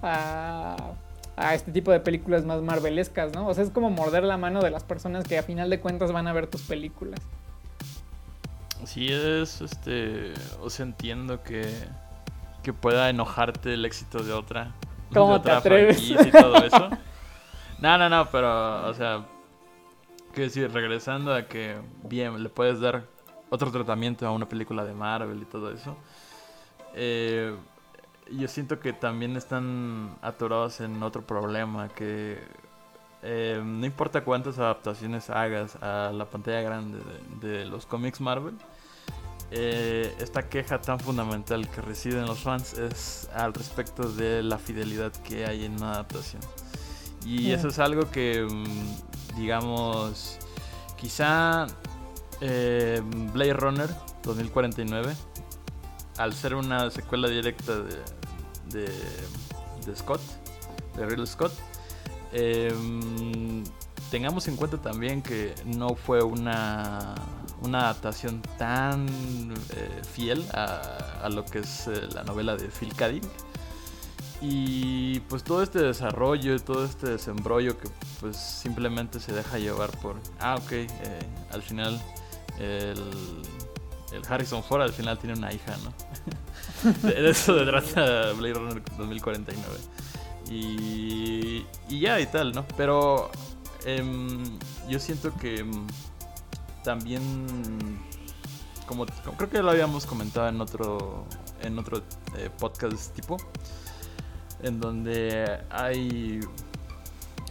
[0.01, 0.75] a
[1.35, 3.47] a este tipo de películas más marvelescas, ¿no?
[3.47, 6.11] O sea, es como morder la mano de las personas que a final de cuentas
[6.11, 7.19] van a ver tus películas.
[8.85, 10.33] Sí, es este.
[10.61, 11.71] O sea, entiendo que.
[12.61, 14.73] Que pueda enojarte el éxito de otra.
[15.13, 16.01] ¿Cómo te atreves?
[16.01, 16.89] y todo eso.
[17.79, 19.25] no, no, no, pero, o sea.
[20.33, 23.05] Que decir, regresando a que, bien, le puedes dar
[23.49, 25.95] otro tratamiento a una película de Marvel y todo eso.
[26.95, 27.55] Eh
[28.31, 32.39] yo siento que también están atorados en otro problema, que
[33.21, 36.99] eh, no importa cuántas adaptaciones hagas a la pantalla grande
[37.41, 38.55] de, los cómics Marvel,
[39.51, 45.11] eh, esta queja tan fundamental que reciben los fans es al respecto de la fidelidad
[45.11, 46.41] que hay en una adaptación.
[47.25, 50.37] Y eso es algo que, mm, digamos,
[50.97, 51.67] quizá
[52.41, 53.01] eh,
[53.33, 53.89] Blade Runner
[54.23, 55.15] 2049
[56.17, 57.73] al ser una secuela directa
[58.71, 58.85] de,
[59.85, 60.21] de, Scott,
[60.95, 61.53] de Real Scott,
[62.31, 63.63] em,
[64.11, 67.15] tengamos en cuenta también que no fue una,
[67.61, 69.07] una adaptación tan
[69.75, 73.09] eh, fiel a, lo que es eh, la novela de Phil K.
[74.45, 77.87] Y pues todo este desarrollo, todo este desembrollo que
[78.19, 80.87] pues simplemente se deja llevar por, ah, ok, eh,
[81.51, 82.01] al final
[82.59, 82.99] el
[84.13, 87.01] el Harrison Ford al final tiene una hija, ¿no?
[87.07, 89.79] de eso se trata Blade Runner 2049.
[90.49, 92.65] Y, y ya y tal, ¿no?
[92.77, 93.31] Pero
[93.85, 94.43] em,
[94.87, 95.87] yo siento que em,
[96.83, 97.21] también,
[98.87, 101.25] como, creo que lo habíamos comentado en otro,
[101.61, 102.03] en otro
[102.37, 103.37] eh, podcast de este tipo,
[104.63, 106.39] en donde hay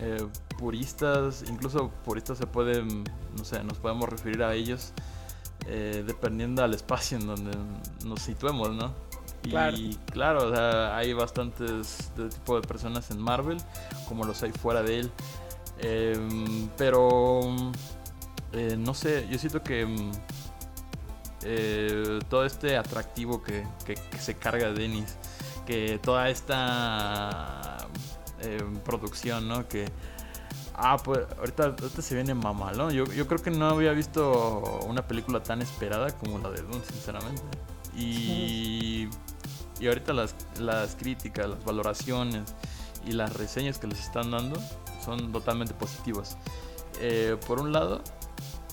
[0.00, 0.26] eh,
[0.58, 3.04] puristas, incluso puristas se pueden,
[3.36, 4.92] no sé, nos podemos referir a ellos
[5.66, 7.52] eh, dependiendo al espacio en donde
[8.04, 8.92] nos situemos, ¿no?
[9.44, 10.52] Y claro,
[10.94, 13.58] hay bastantes de tipo de personas en Marvel,
[14.08, 15.10] como los hay fuera de él.
[15.78, 17.40] Em, pero
[18.52, 20.12] eh, no sé, yo siento que em,
[21.44, 25.16] eh, todo este atractivo que, que, se carga Denis,
[25.66, 27.76] que toda esta
[28.40, 29.68] em, producción, ¿no?
[29.68, 29.86] Que
[30.74, 32.92] Ah, pues ahorita, se viene mamalón.
[32.92, 36.82] Yo, yo creo que no había visto una película tan esperada como la de Dune,
[36.90, 37.42] sinceramente.
[37.94, 39.08] Y,
[39.78, 42.54] y ahorita las, las críticas, las valoraciones
[43.04, 44.60] y las reseñas que les están dando
[45.04, 46.38] son totalmente positivas.
[47.00, 48.02] Eh, por un lado,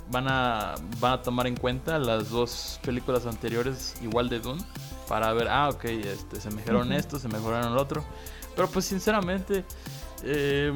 [0.09, 4.63] van a, van a tomar en cuenta las dos películas anteriores igual de Dune
[5.10, 8.05] para ver, ah, ok, este, se mejoraron esto, se mejoraron el otro.
[8.55, 9.66] Pero pues sinceramente
[10.24, 10.72] eh,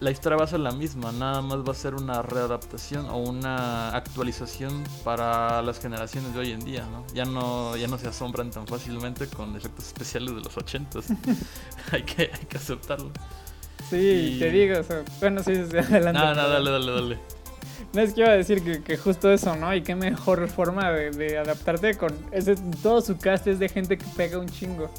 [0.00, 3.18] la historia va a ser la misma, nada más va a ser una readaptación o
[3.18, 7.06] una actualización para las generaciones de hoy en día, ¿no?
[7.14, 10.98] Ya no, ya no se asombran tan fácilmente con efectos especiales de los 80
[11.92, 13.12] hay, que, hay que aceptarlo.
[13.88, 14.80] Sí, te digo,
[15.20, 16.20] bueno, sí, sí, adelante.
[16.20, 17.39] No, no, dale, dale, dale.
[17.94, 19.74] No es que iba a decir que, justo eso, ¿no?
[19.74, 24.04] Y qué mejor forma de, adaptarte con ese, todo su cast es de gente que
[24.16, 24.90] pega un chingo.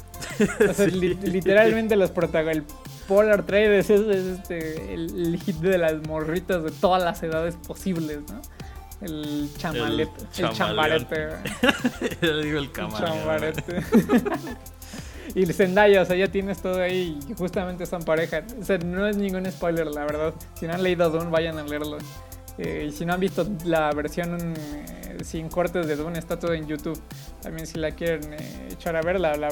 [0.68, 2.76] O sea, literalmente los protagonistas,
[3.08, 8.40] Polar Trades es, este, el, hit de las morritas de todas las edades posibles, ¿no?
[9.00, 10.12] El chamalete.
[10.38, 11.28] El, el chambarete.
[12.20, 13.82] Le digo el chambarete.
[15.34, 18.44] y Zendaya, o sea, ya tienes todo ahí y justamente son pareja.
[18.60, 20.34] O sea, no es ningún spoiler, la verdad.
[20.54, 21.98] Si no han leído Dune, vayan a leerlo.
[22.58, 26.52] Eh, y si no han visto la versión eh, sin cortes de Dune, está todo
[26.54, 27.00] en YouTube.
[27.40, 29.48] También si la quieren eh, echar a ver, la, la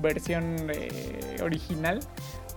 [0.00, 2.00] versión eh, original,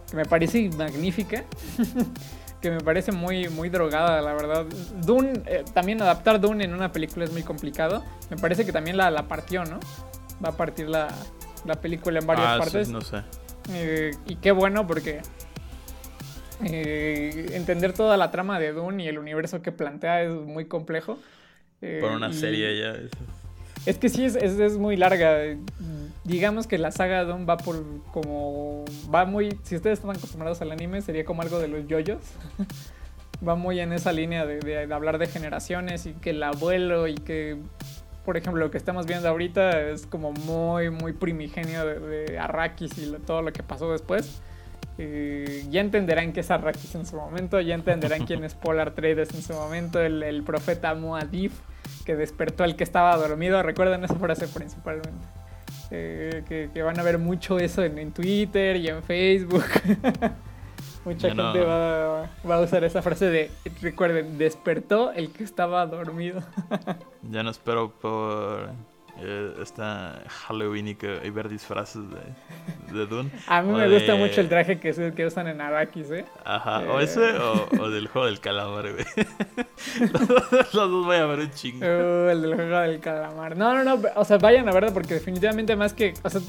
[0.10, 1.44] que me parece magnífica.
[2.62, 4.66] que me parece muy, muy drogada, la verdad.
[5.04, 8.04] Dune, eh, también adaptar Dune en una película es muy complicado.
[8.30, 9.80] Me parece que también la, la partió, ¿no?
[10.44, 11.08] Va a partir la,
[11.66, 12.88] la película en varias ah, partes.
[12.88, 13.24] sí, no sé.
[14.26, 15.22] Y qué bueno porque
[16.66, 21.18] eh, entender toda la trama de Dune y el universo que plantea es muy complejo.
[21.82, 22.92] Eh, Por una serie ya.
[22.92, 23.18] eso.
[23.86, 25.40] Es que sí, es, es, es muy larga.
[26.24, 28.86] Digamos que la saga Dune va por como...
[29.14, 29.58] Va muy...
[29.64, 32.20] Si ustedes están acostumbrados al anime, sería como algo de los yoyos.
[33.48, 37.08] va muy en esa línea de, de- de hablar de generaciones y que el abuelo
[37.08, 37.58] y que...
[38.24, 42.96] Por ejemplo, lo que estamos viendo ahorita es como muy, muy primigenio de, de Arrakis
[43.00, 44.44] y lo- todo lo que pasó después.
[45.04, 49.34] Eh, ya entenderán qué es Arrakis en su momento, ya entenderán quién es Polar Traders
[49.34, 51.52] en su momento, el, el profeta Muad'Dib
[52.06, 53.64] que despertó al que estaba dormido.
[53.64, 55.26] Recuerden esa frase principalmente.
[55.90, 59.66] Eh, que, que van a ver mucho eso en, en Twitter y en Facebook.
[61.06, 61.52] Mucha Ya no.
[61.52, 63.50] gente va, va a usar esa frase de,
[63.82, 66.42] recuerden, despertó el que estaba dormido.
[67.32, 68.70] Ya no espero por
[69.20, 73.30] eh, esta Halloween y, que, y ver disfraces de, de Dune.
[73.48, 76.26] A mí me gusta mucho el traje que, que usan en Arrakis, ¿eh?
[76.46, 77.04] Ajá, o Eh.
[77.04, 79.06] ese o, o del juego del calamar, güey.
[80.74, 81.86] Los dos voy a ver un chingo.
[81.86, 83.58] Uh, el del juego del calamar.
[83.58, 84.02] No, no, no.
[84.16, 86.14] O sea, vayan a verlo porque definitivamente más que.
[86.24, 86.42] O sea,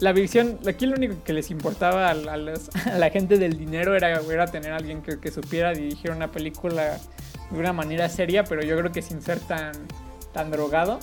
[0.00, 0.58] la visión.
[0.68, 4.10] Aquí lo único que les importaba a, a los- a la gente del dinero era,
[4.20, 6.98] era tener a alguien que, que supiera dirigir una película
[7.50, 9.72] de una manera seria, pero yo creo que sin ser tan,
[10.34, 10.98] tan drogado,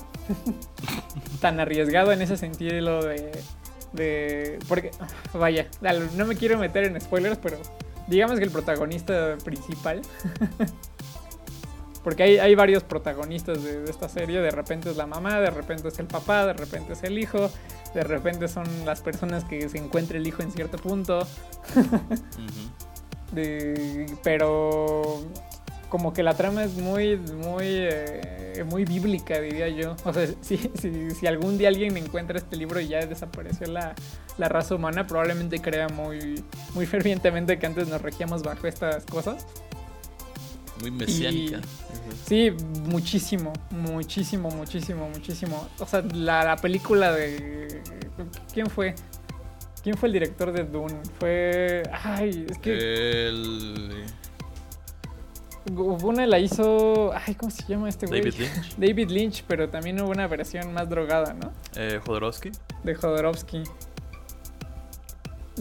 [1.42, 3.32] tan arriesgado en ese sentido de.
[3.94, 4.92] de porque,
[5.34, 5.68] vaya,
[6.16, 7.58] no me quiero meter en spoilers, pero
[8.08, 10.02] digamos que el protagonista principal
[12.04, 14.40] porque hay, hay varios protagonistas de, de esta serie.
[14.42, 17.50] De repente es la mamá, de repente es el papá, de repente es el hijo,
[17.94, 21.26] de repente son las personas que se encuentra el hijo en cierto punto.
[23.32, 25.22] De- pero
[25.92, 29.96] como que la trama es muy, muy, eh, muy bíblica, diría yo.
[30.06, 33.94] O sea, si, si, si algún día alguien encuentra este libro y ya desapareció la,
[34.38, 39.46] la raza humana, probablemente crea muy, muy fervientemente que antes nos regíamos bajo estas cosas.
[40.80, 41.60] Muy mesiánica.
[42.26, 42.52] Sí,
[42.86, 45.68] muchísimo, muchísimo, muchísimo, muchísimo.
[45.78, 47.82] O sea, la, la película de...
[48.54, 48.96] ¿Quién fue?
[49.84, 50.96] ¿Quién fue el director de Dune?
[51.20, 51.84] Fue...
[51.92, 53.28] Ay, es que...
[53.28, 54.06] El
[55.70, 57.12] Hubo Una la hizo.
[57.14, 58.22] Ay, ¿cómo se llama este güey?
[58.22, 61.52] David Lynch, David Lynch, pero también hubo una versión más drogada, ¿no?
[61.76, 62.52] eh, Jodorowsky.
[62.84, 63.64] De Jodorowsky.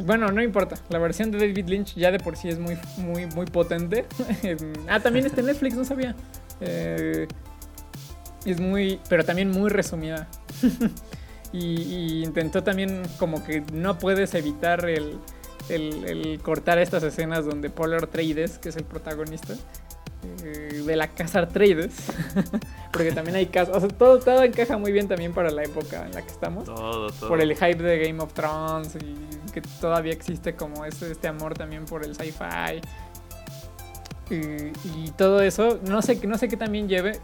[0.05, 0.77] Bueno, no importa.
[0.89, 4.07] La versión de David Lynch ya de por sí es muy, muy, muy potente.
[4.89, 6.15] ah, también está en Netflix, no sabía.
[6.61, 7.27] Eh,
[8.47, 9.01] es muy.
[9.09, 10.29] Pero también muy resumida.
[11.53, 15.19] y, y intentó también como que no puedes evitar el,
[15.69, 19.55] el, el cortar estas escenas donde Polar Trades, que es el protagonista,
[20.43, 21.93] de la casa Trades,
[22.93, 26.05] porque también hay casas, o sea, todo, todo encaja muy bien también para la época
[26.07, 27.29] en la que estamos, Todo, todo.
[27.29, 31.55] por el hype de Game of Thrones y que todavía existe como este, este amor
[31.55, 32.81] también por el sci-fi.
[34.31, 37.19] Y, y todo eso, no sé, no sé qué también lleve,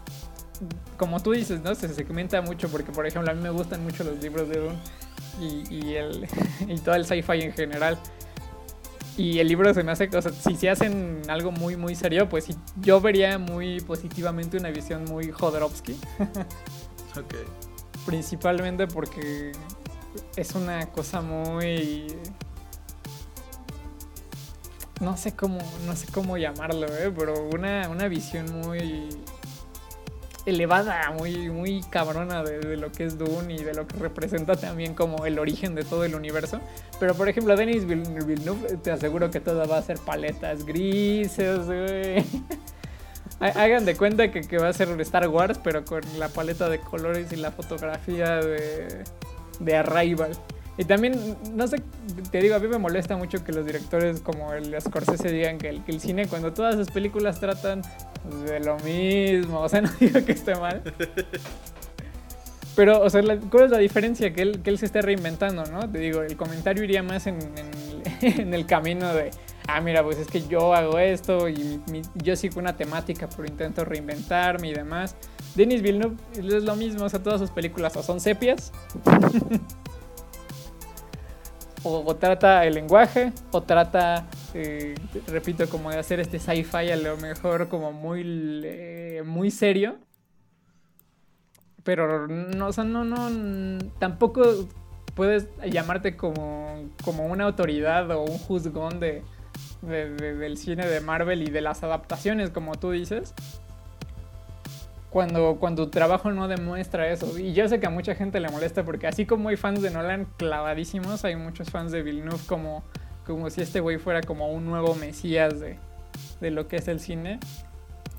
[0.97, 1.73] como tú dices, ¿no?
[1.75, 4.77] Se segmenta mucho porque, por ejemplo, a mí me gustan mucho los libros de Dune
[5.39, 6.27] y, y, el,
[6.67, 7.97] y todo el sci-fi en general.
[9.17, 12.29] Y el libro se me hace, o sea, si se hacen algo muy, muy serio,
[12.29, 12.47] pues
[12.79, 15.99] yo vería muy positivamente una visión muy Jodorowsky.
[17.17, 17.33] Ok.
[18.05, 19.51] Principalmente porque
[20.35, 22.05] es una cosa muy...
[25.01, 25.57] No sé cómo,
[25.87, 27.11] no sé cómo llamarlo, ¿eh?
[27.15, 29.09] pero una, una visión muy
[30.47, 34.93] elevada, muy, muy cabrona de, lo que es Dune y de lo que representa también
[34.93, 36.59] como el origen de todo el universo.
[36.99, 41.65] Pero por ejemplo, Denis Vill- Villeneuve, te aseguro que todo va a ser paletas grises,
[41.65, 42.25] güey.
[43.39, 47.31] Hagan de cuenta que, va a ser Star Wars, pero con la paleta de colores
[47.31, 50.31] y la fotografía de Arrival.
[50.77, 51.81] Y también, no sé,
[52.31, 55.69] te digo, a mí me molesta mucho que los directores como el Scorsese digan que
[55.69, 57.81] el, que el cine, cuando todas sus películas tratan
[58.45, 60.83] de lo mismo, o sea, no digo que esté mal.
[62.75, 64.31] Pero, o sea, ¿cuál es la diferencia?
[64.33, 65.89] Que él, que él se esté reinventando, ¿no?
[65.89, 67.97] Te digo, el comentario iría más en, en-
[68.39, 69.31] en el camino de,
[69.67, 73.47] ah, mira, pues es que yo hago esto y mi- yo sigo una temática, pero
[73.47, 75.15] intento reinventarme y demás.
[75.55, 78.71] Denis Villeneuve es lo mismo, o sea, todas sus películas o son sepias,
[81.83, 84.95] o, trata el lenguaje, o trata eh,
[85.27, 89.97] repito, como de hacer este sci-fi a lo mejor como muy, eh, muy serio.
[91.83, 94.43] Pero no, o sea, no, no, tampoco
[95.15, 99.23] puedes llamarte como, como una autoridad o un juzgón de,
[99.81, 103.33] de- de- del cine de Marvel y de las adaptaciones, como tú dices.
[105.09, 107.39] Cuando, cuando tu trabajo no demuestra eso.
[107.39, 109.89] Y yo sé que a mucha gente le molesta porque así como hay fans de
[109.89, 112.83] Nolan clavadísimos, hay muchos fans de Villeneuve como,
[113.25, 115.77] como si este güey fuera como un nuevo mesías de,
[116.41, 117.39] de lo que es el cine.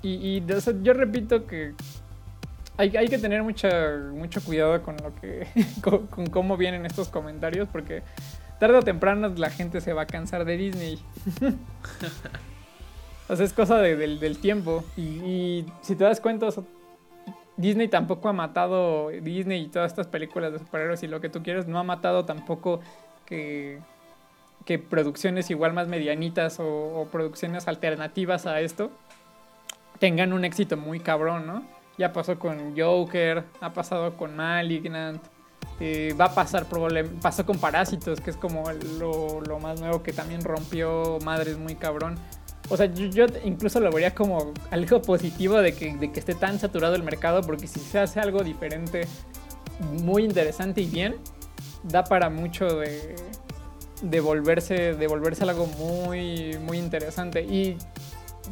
[0.01, 0.13] Y,
[0.43, 1.73] y, o sea, yo repito que
[2.77, 3.69] hay, hay que tener mucha,
[4.11, 5.47] mucho cuidado con lo que
[5.81, 8.01] con, con cómo vienen estos comentarios porque
[8.59, 10.99] tarde o temprano la gente se va a cansar de Disney.
[13.29, 14.83] o sea, es cosa de- del, del tiempo.
[14.97, 16.63] Y, y si te das cuenta, o sea,
[17.59, 21.43] Disney tampoco ha matado, Disney y todas estas películas de superhéroes y lo que tú
[21.43, 22.79] quieres, no ha matado tampoco
[23.25, 23.79] que,
[24.63, 28.91] que producciones igual más medianitas o, producciones alternativas a esto
[29.99, 31.63] tengan un éxito muy cabrón, ¿no?
[31.97, 35.21] Ya pasó con Joker, ha pasado con Malignant,
[35.81, 36.65] eh, va a pasar
[37.21, 38.63] pasó con Parásitos, que es como
[38.97, 42.17] lo, lo más nuevo que también rompió madres muy cabrón.
[42.69, 46.95] O sea, yo, yo incluso lo vería como algo positivo de que, esté tan saturado
[46.95, 49.07] el mercado, porque si se hace algo diferente,
[50.03, 51.15] muy interesante y bien,
[51.83, 53.15] da para mucho de,
[54.01, 55.07] de volverse, de
[55.41, 57.41] algo muy, muy interesante.
[57.41, 57.77] Y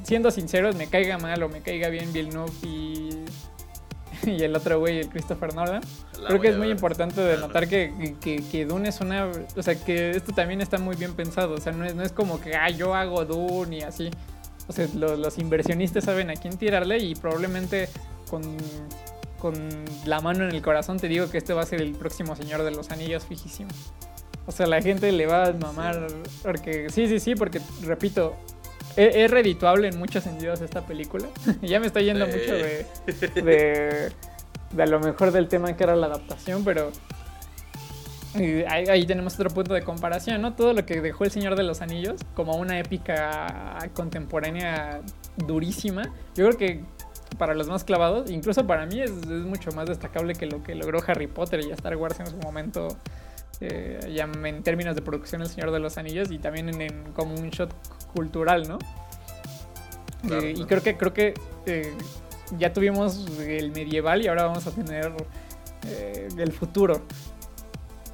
[0.04, 3.10] siendo sinceros, me caiga mal o me caiga bien Villeneuve y,
[4.26, 5.82] y el otro güey, el Christopher Nolan.
[6.22, 9.30] La Creo que es muy importante de notar que, que, que Dune es una...
[9.56, 11.54] O sea, que esto también está muy bien pensado.
[11.56, 14.10] O sea, no es, no es como que, ah, yo hago Dune y así.
[14.68, 17.88] O sea, lo- los inversionistas saben a quién tirarle y probablemente
[18.30, 18.42] con,
[19.40, 19.54] con
[20.06, 22.64] la mano en el corazón te digo que este va a ser el próximo Señor
[22.64, 23.70] de los Anillos fijísimo.
[24.46, 26.08] O sea, la gente le va a mamar
[26.42, 26.90] porque...
[26.90, 28.34] Sí, sí, sí, porque, repito,
[28.98, 31.28] es, es redituable en muchos sentidos esta película.
[31.62, 32.32] ya me está yendo Sí.
[32.34, 32.86] mucho de,
[33.42, 34.12] de,
[34.72, 36.92] de a lo mejor del tema que era la adaptación, pero
[38.36, 40.54] eh, ahí, ahí tenemos otro punto de comparación, ¿no?
[40.54, 45.02] Todo lo que dejó El Señor de los Anillos como una épica contemporánea
[45.38, 46.04] durísima.
[46.36, 46.82] Yo creo que
[47.38, 50.76] para los más clavados, incluso para mí es, es mucho más destacable que lo que
[50.76, 52.90] logró Harry Potter y Star Wars en su momento.
[53.60, 57.04] eh, ya en términos de producción El Señor de los Anillos y también en, en
[57.14, 57.74] como un shot
[58.18, 58.80] cultural, ¿no?
[60.26, 61.34] Claro, Eh, y creo que creo que
[61.68, 61.94] eh,
[62.58, 65.14] ya tuvimos el medieval y ahora vamos a tener
[65.86, 67.02] eh, el futuro.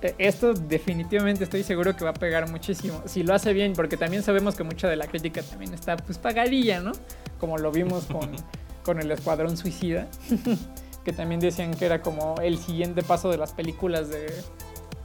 [0.01, 3.01] Eh, Esto definitivamente estoy seguro que va a pegar muchísimo.
[3.06, 6.18] Si lo hace bien, porque también sabemos que mucha de la crítica también está pues
[6.18, 6.91] pagadilla, ¿no?
[7.39, 8.30] Como lo vimos con,
[8.84, 10.08] con el Escuadrón Suicida,
[11.06, 14.28] que también decían que era como el siguiente paso de las películas de,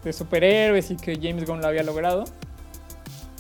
[0.05, 2.25] de superhéroes y que James Gunn lo había logrado.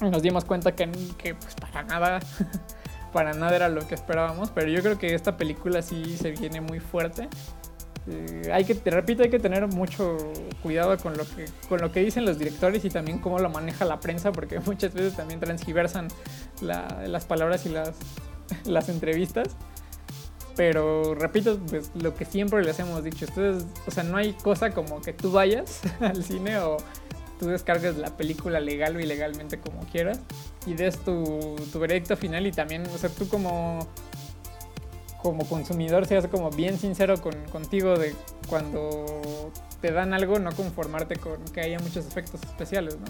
[0.01, 0.88] Nos dimos cuenta que,
[1.18, 2.20] que pues para nada
[3.12, 6.61] para nada era lo que esperábamos, pero yo creo que esta película sí se viene
[6.61, 7.28] muy fuerte.
[8.11, 10.16] Eh, hay que, te repito, hay que tener mucho
[10.62, 13.84] cuidado con lo que con lo que dicen los directores y también cómo lo maneja
[13.84, 16.09] la prensa, porque muchas veces también transgiversan
[16.61, 17.92] la- las palabras y las,
[18.64, 19.49] las entrevistas.
[20.57, 24.72] Pero repito, pues lo que siempre les hemos dicho, ustedes, o sea, no hay cosa
[24.72, 26.78] como que tú vayas al cine o
[27.39, 30.20] tú descargues la película legal o ilegalmente como quieras
[30.66, 33.86] y des tu, tu veredicto final y también, o sea, tú como,
[35.22, 38.14] como consumidor seas como bien sincero con, contigo de
[38.49, 43.07] cuando te dan algo, no conformarte con que haya muchos efectos especiales, ¿no?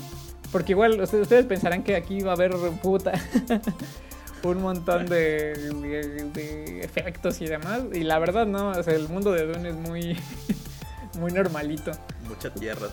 [0.53, 2.53] Porque igual ustedes, pensarán que aquí va a haber
[2.83, 3.13] puta
[4.43, 5.55] un montón de,
[6.33, 9.75] de- efectos y demás y la verdad no, o sea, el mundo de Dune es
[9.75, 10.19] muy,
[11.19, 11.93] muy normalito.
[12.27, 12.89] Mucha tierra.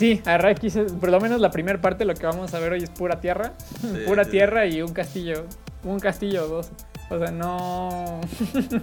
[0.00, 2.82] Sí, Arrakis, es- por lo menos la primera parte lo que vamos a ver hoy
[2.82, 3.52] es pura tierra.
[3.82, 5.44] Sí, pura sí, tierra y un castillo.
[5.84, 6.70] Un castillo o dos.
[7.10, 8.18] O sea, no.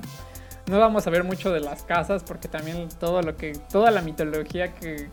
[0.68, 3.54] no vamos a ver mucho de las casas porque también todo lo que.
[3.72, 5.10] Toda la mitología que.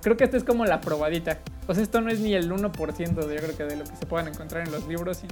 [0.00, 1.40] Creo que esta es como la probadita.
[1.66, 3.96] O sea, esto no es ni el 1% de, yo creo que de lo que
[3.96, 5.26] se puedan encontrar en los libros y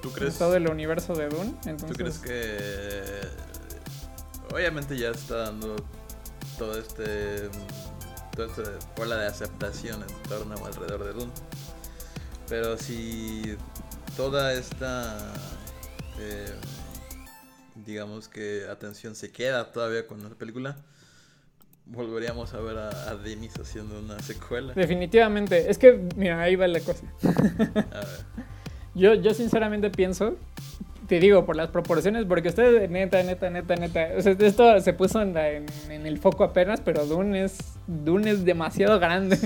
[0.00, 1.52] ¿Tú en crees, todo el universo de Dune.
[1.66, 5.76] Entonces, ¿Tú crees que obviamente ya está dando
[6.56, 7.50] todo este
[8.46, 11.32] toda esta ola de aceptación en torno o alrededor de Dune?
[12.48, 13.56] Pero si
[14.16, 15.16] toda esta
[16.20, 16.52] eh,
[17.84, 20.76] digamos que atención se queda todavía con la película,
[21.86, 24.72] volveríamos a ver a, a Demis haciendo una secuela.
[24.74, 25.70] Definitivamente.
[25.70, 27.04] Es que, mira, ahí va la cosa.
[27.22, 28.24] A ver.
[28.94, 30.36] Yo, yo sinceramente pienso,
[31.06, 34.92] te digo, por las proporciones, porque ustedes, neta, neta, neta, neta, o sea, esto se
[34.92, 37.56] puso en, la- en- en el foco apenas, pero Dune es,
[37.88, 39.36] Dune es demasiado grande.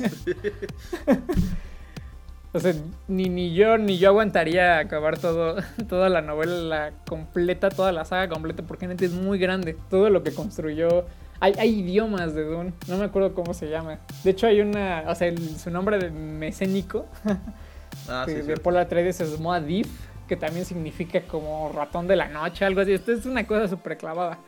[2.55, 2.75] O sea,
[3.09, 5.57] ni, ni yo ni yo aguantaría acabar todo,
[5.89, 9.75] toda la novela completa, toda la saga completa, porque neta es muy grande.
[9.89, 11.07] Todo lo que construyó.
[11.41, 13.99] Hay, hay idiomas de Dune, no me acuerdo cómo se llama.
[14.23, 15.05] De hecho, hay una.
[15.09, 17.07] O sea, el- su nombre de mecénico
[18.09, 18.63] Ah, sí, de cierto.
[18.63, 19.87] Polar Atreides es Moadif,
[20.29, 22.93] que también significa como ratón de la noche, algo así.
[22.93, 24.39] Esto es una cosa súper clavada.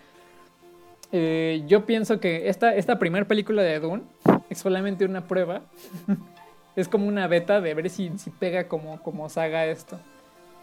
[1.16, 4.02] Eh, yo pienso que esta, esta primera película de Dune
[4.50, 5.62] es solamente una prueba.
[6.76, 9.96] es como una beta de ver si, si pega como, como saga esto.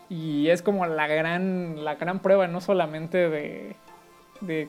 [0.10, 3.78] Y es como la gran, la gran prueba, no solamente de,
[4.42, 4.68] de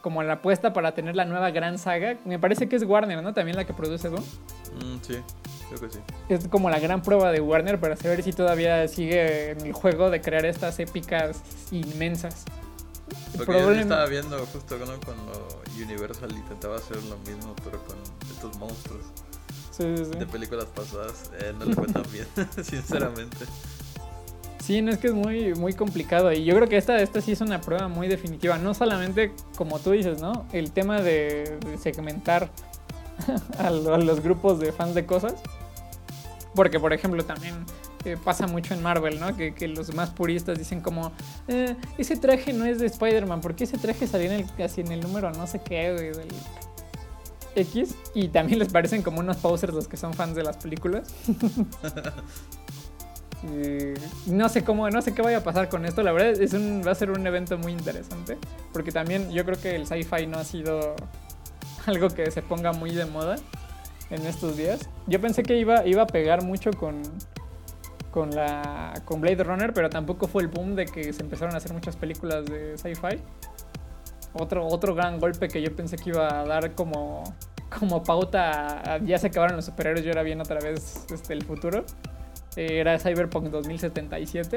[0.00, 2.16] como la apuesta para tener la nueva gran saga.
[2.24, 3.32] Me parece que es Warner, ¿no?
[3.32, 4.24] También la que produce Dune
[4.76, 5.14] Mm, sí,
[5.68, 6.00] creo que sí.
[6.28, 10.10] es como la gran prueba de Warner para saber si todavía sigue en el juego
[10.10, 11.40] de crear estas épicas
[11.70, 12.44] inmensas.
[13.36, 14.86] Porque yo estaba viendo justo ¿no?
[15.04, 17.96] cuando Universal intentaba hacer lo mismo, pero con
[18.32, 19.02] estos monstruos
[19.70, 20.18] Sí, sí, sí.
[20.18, 21.30] de películas pasadas.
[21.40, 22.26] Eh, no le fue tan bien,
[22.64, 23.44] sinceramente.
[24.64, 26.32] Sí, no es que es muy, muy complicado.
[26.32, 28.56] Y yo creo que esta, esta sí es una prueba muy definitiva.
[28.58, 30.46] No solamente, como tú dices, ¿no?
[30.52, 32.50] El tema de, de segmentar
[33.58, 35.34] a, lo- a los grupos de fans de cosas.
[36.54, 37.54] Porque, por ejemplo, también
[38.06, 39.36] eh, pasa mucho en Marvel, ¿no?
[39.36, 41.12] Que, que los más puristas dicen como,
[41.48, 44.92] "Eh, ese traje no es de Spider-Man, porque ese traje salió en el, así en
[44.92, 46.28] el número no sé qué, güey, del
[47.56, 47.94] X.
[48.14, 51.12] Y también les parecen como unos posers los que son fans de las películas.
[53.48, 53.94] Eh,
[54.26, 56.02] no sé cómo, no sé qué vaya a pasar con esto.
[56.02, 58.38] La verdad es un, va a ser un evento muy interesante.
[58.72, 60.96] Porque también yo creo que el sci-fi no ha sido
[61.86, 63.36] algo que se ponga muy de moda
[64.10, 64.88] en estos días.
[65.06, 67.02] Yo pensé que iba, iba a pegar mucho con,
[68.16, 71.58] con, la, con Blade Runner, pero tampoco fue el boom de que se empezaron a
[71.58, 73.20] hacer muchas películas de sci-fi.
[74.32, 77.24] Otro, otro gran golpe que yo pensé que iba a dar como,
[77.78, 81.34] como pauta a, a ya se acabaron los superhéroes y ahora viene otra vez este,
[81.34, 81.84] el futuro.
[82.56, 84.56] Eh, era Cyberpunk 2077,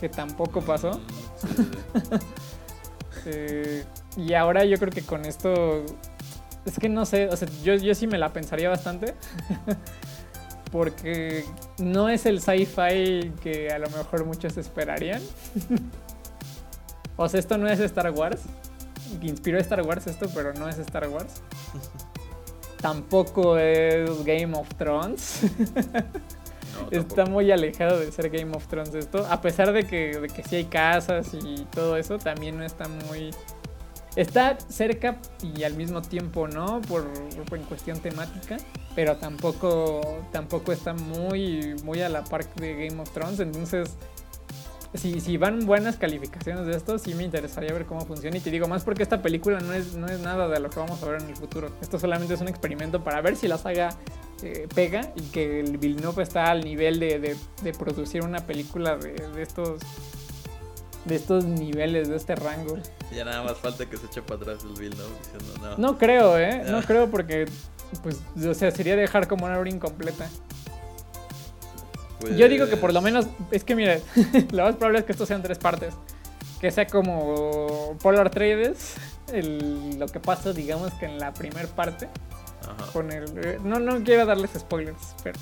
[0.00, 0.90] que tampoco pasó.
[0.90, 2.14] Mm.
[3.26, 3.84] Eh,
[4.16, 5.84] y ahora yo creo que con esto.
[6.64, 9.14] Es que no sé, o sea, yo, yo sí me la pensaría bastante.
[10.70, 11.44] Porque
[11.78, 15.20] no es el sci-fi que a lo mejor muchos esperarían.
[17.16, 18.40] o sea, esto no es Star Wars.
[19.20, 21.42] Inspiró a Star Wars esto, pero no es Star Wars.
[22.80, 25.40] Tampoco es Game of Thrones.
[26.70, 29.26] No, Está muy alejado de ser Game of Thrones esto.
[29.28, 32.88] A pesar de que, de que sí hay casas y todo eso, también no está
[32.88, 33.32] muy...
[34.16, 37.08] Está cerca y al mismo tiempo no, por,
[37.48, 38.56] por en cuestión temática,
[38.94, 40.00] pero tampoco,
[40.32, 43.38] tampoco está muy, muy a la par de Game of Thrones.
[43.38, 43.88] Entonces,
[44.94, 48.36] si, si van buenas calificaciones de esto, sí me interesaría ver cómo funciona.
[48.36, 50.80] Y te digo más porque esta película no es, no es nada de lo que
[50.80, 51.70] vamos a ver en el futuro.
[51.80, 53.90] Esto solamente es un experimento para ver si la saga
[54.42, 58.96] eh, pega y que el Villeneuve está al nivel de, de- de producir una película
[58.96, 59.80] de, de estos
[61.04, 62.78] de estos niveles, de este rango.
[63.14, 65.04] Ya nada más falta que se eche para atrás el Bill, ¿no?
[65.18, 65.92] Diciendo, no.
[65.92, 66.62] No creo, ¿eh?
[66.68, 67.46] No creo porque,
[68.02, 70.28] pues, o sea, sería dejar como una obra incompleta.
[72.36, 74.02] Yo digo que por lo menos, es que mire,
[74.52, 75.94] lo más probable es que esto sean tres partes.
[76.60, 78.96] Que sea como Polar Trades,
[79.32, 82.08] el- lo que pasa, digamos que en la primera parte,
[82.62, 82.92] Ajá.
[82.92, 83.24] con el...
[83.42, 85.38] eh, No, no quiero darles spoilers, pero...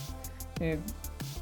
[0.60, 0.78] eh,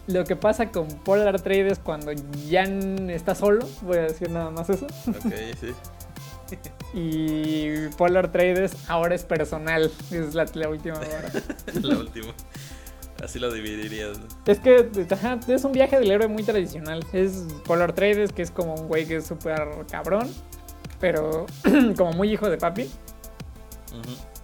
[0.07, 2.13] lo que pasa con Polar Trades cuando
[2.49, 4.87] Jan está solo, voy a decir nada más eso.
[5.09, 5.73] Ok, sí.
[6.95, 11.31] Y Polar Trades ahora es personal, es la, la última hora.
[11.83, 12.33] La última.
[13.23, 14.19] Así lo dividirías.
[14.47, 17.05] Es que ajá, es un viaje del héroe muy tradicional.
[17.13, 20.31] Es Polar Trades, que es como un güey que es súper cabrón,
[21.01, 21.47] pero
[21.97, 22.85] como muy hijo de papi.
[22.85, 24.36] Que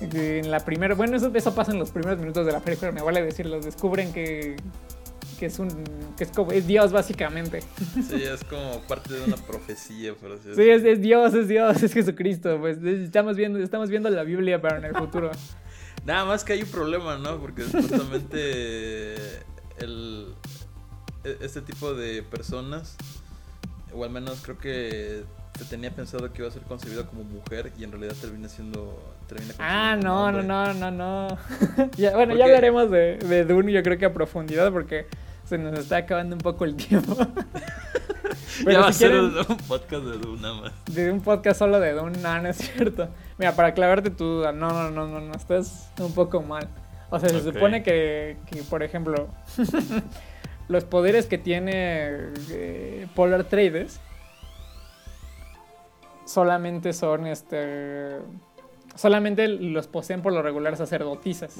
[0.00, 3.02] En la primera, bueno, eso, eso pasa en los primeros minutos de la película, me
[3.02, 3.60] vale decirlo.
[3.60, 4.56] Descubren que,
[5.38, 5.68] que es un,
[6.18, 7.62] que es como, es Dios básicamente.
[8.08, 11.82] Sí, es como parte de una profecía, por así Sí, es, es Dios, es Dios,
[11.82, 12.58] es Jesucristo.
[12.60, 15.30] Pues es- estamos viendo, estamos viendo la Biblia, pero en el futuro.
[16.04, 17.38] Nada más que hay un problema, ¿no?
[17.40, 19.14] Porque supuestamente
[19.78, 20.34] el,
[21.24, 22.96] e- este tipo de personas,
[23.92, 25.24] o al menos creo que
[25.58, 29.14] se tenía pensado que iba a ser concebido como mujer y en realidad termina siendo...
[29.26, 31.38] Termina Ah, no, no, no, no, no.
[31.96, 35.06] ya, bueno, ¿Por ya hablaremos de, de Dune, yo creo que a profundidad, porque
[35.44, 37.16] se nos está acabando un poco el tiempo.
[37.16, 40.72] ya Pero va si a ser quieren- un podcast de Dune nada más.
[40.92, 43.08] De un podcast solo de Dune, no, no es cierto.
[43.38, 46.68] Mira, para aclararte tu duda, no, no, no, no, no, estás un poco mal.
[47.10, 49.28] O sea, se supone que, que, por ejemplo,
[50.68, 52.10] los poderes que tiene
[52.50, 54.00] eh, Polar Trades
[56.26, 58.18] solamente son, este,
[58.94, 61.56] solamente los poseen por lo regular sacerdotisas.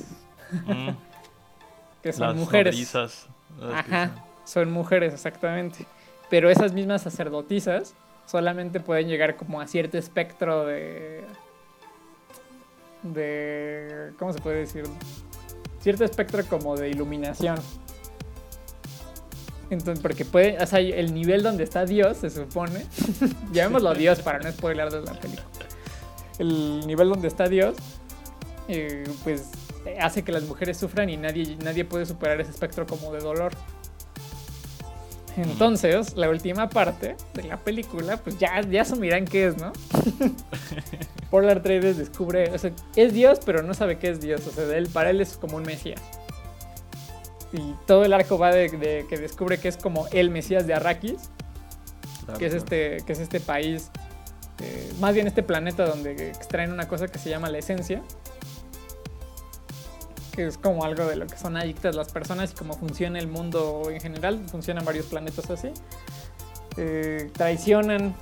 [0.66, 0.90] Mm.
[2.02, 2.74] que son Las mujeres.
[2.74, 3.28] nodrizas,
[3.72, 4.10] Ajá,
[4.44, 5.86] son mujeres exactamente.
[6.28, 7.94] Pero esas mismas sacerdotisas
[8.26, 11.24] solamente pueden llegar como a cierto espectro de...
[13.02, 14.12] de...
[14.18, 14.84] ¿Cómo se puede decir?
[15.80, 17.56] Cierto espectro como de iluminación.
[19.70, 22.86] Entonces, porque puede, o sea, el nivel donde está Dios, se supone,
[23.52, 25.66] llamémoslo Dios para no spoiler de la película.
[26.38, 27.76] El nivel donde está Dios,
[28.68, 29.50] eh, pues
[30.00, 33.52] hace que las mujeres sufran y nadie, nadie puede superar ese espectro como de dolor.
[35.36, 39.72] Entonces, la última parte de la película, pues ya, ya asumirán qué es, ¿no?
[41.30, 44.46] Paul Atreides descubre, o sea, es Dios, pero no sabe qué es Dios.
[44.46, 46.00] O sea, él, para él es como un Mesías.
[47.53, 50.74] Y todo el arco va de, de que descubre que es como el Mesías de
[50.74, 51.30] Arrakis,
[52.24, 52.64] Claro, que es claro.
[52.64, 53.90] este, que es este país,
[54.61, 58.03] eh, más bien este planeta donde extraen una cosa que se llama la esencia,
[60.32, 63.28] que es como algo de lo que son adictas las personas y cómo funciona el
[63.28, 65.70] mundo en general, funcionan varios planetas así.
[66.76, 68.14] Eh, traicionan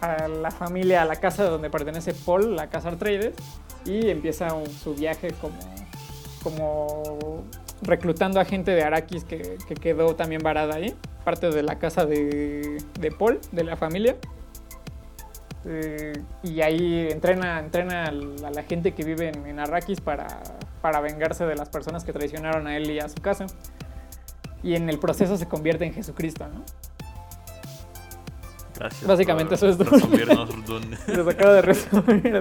[0.00, 3.34] a la familia, a la casa donde pertenece Paul, la casa Atreides,
[3.84, 5.58] y empieza un- su viaje como,
[6.42, 7.44] como
[7.82, 12.06] reclutando a gente de Arrakis que, que quedó también varada ahí, parte de la casa
[12.06, 14.16] de, de Paul, de la familia.
[15.64, 16.12] Eh,
[16.42, 20.26] y ahí entrena, entrena a la gente que vive en, en Arrakis para,
[20.80, 23.46] para vengarse de las personas que traicionaron a él y a su casa.
[24.62, 26.64] Y en el proceso se convierte en Jesucristo, ¿no?
[28.76, 29.06] Gracias.
[29.06, 30.96] básicamente eso es Dune.
[31.08, 32.40] Les acabo de resumir.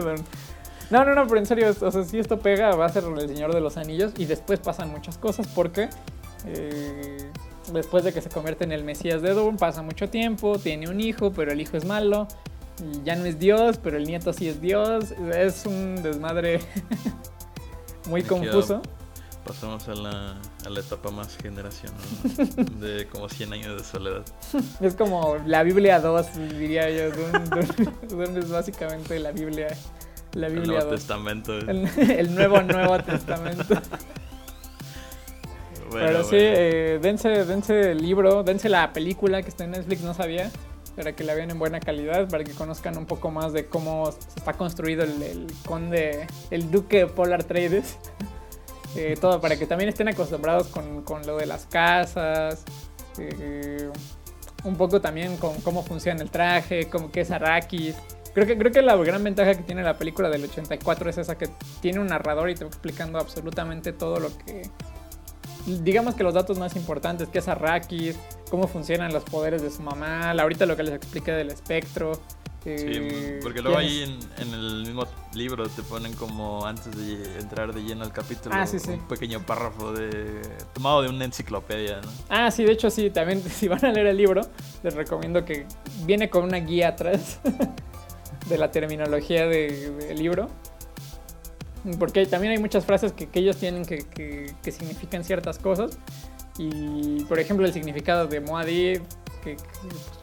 [0.90, 3.28] No, no, no, pero en serio, o sea, si esto pega, va a ser el
[3.28, 5.90] Señor de los Anillos y después pasan muchas cosas porque
[6.46, 7.30] eh,
[7.74, 11.02] después de que se convierte en el Mesías de Dune, pasa mucho tiempo, tiene un
[11.02, 12.28] hijo, pero el hijo es malo
[12.82, 15.12] y ya no es Dios, pero el nieto sí es Dios.
[15.36, 16.60] Es un desmadre
[18.08, 18.82] muy Me confuso.
[19.46, 20.36] Pasamos a la,
[20.66, 21.98] a la etapa más generacional
[22.82, 24.24] de como 100 años de soledad.
[24.82, 26.26] Es como la Biblia 2,
[26.58, 27.12] diría yo.
[27.12, 29.68] Dune, Dune- Dune es básicamente la Biblia,
[30.38, 30.90] la El Nuevo 2.
[30.90, 31.58] Testamento.
[31.68, 33.76] El, el nuevo Nuevo Testamento.
[35.90, 40.02] Bueno, Pero sí, eh, dense, dense el libro, dense la película que está en Netflix,
[40.02, 40.52] no sabía,
[40.98, 44.10] para que la vean en buena calidad, para que conozcan un poco más de cómo
[44.36, 47.98] está construido el, el conde, el duque Polar Trades.
[48.96, 52.64] Eh, todo, para que también estén acostumbrados con, con lo de las casas,
[53.20, 53.92] eh,
[54.64, 57.96] un poco también con cómo funciona el traje, como que es Arrakis.
[58.38, 61.40] Creo que, creo que la gran ventaja que tiene la película del 84 es esa
[61.40, 61.50] que
[61.82, 64.70] tiene un narrador y te va explicando absolutamente todo lo que,
[65.66, 68.16] digamos que los datos más importantes, que es Arrakis,
[68.52, 72.14] cómo funcionan los poderes de su mamá, ahorita lo que les expliqué del espectro.
[72.64, 77.40] Sí, eh, porque luego ahí en, en el mismo libro te ponen como antes de
[77.40, 78.92] entrar de lleno al capítulo Ah, sí, sí.
[78.92, 80.42] un pequeño párrafo de
[80.76, 82.10] tomado de una enciclopedia, ¿no?
[82.30, 84.42] Ah, sí, de hecho sí, también si van a leer el libro,
[84.84, 85.66] les recomiendo que
[86.06, 87.40] viene con una guía atrás
[88.50, 90.50] de la terminología de- del libro.
[92.00, 95.98] Porque también hay muchas frases que, que ellos tienen que, que- que significan ciertas cosas.
[96.58, 99.04] Y por ejemplo el significado de Moadib,
[99.44, 99.56] que,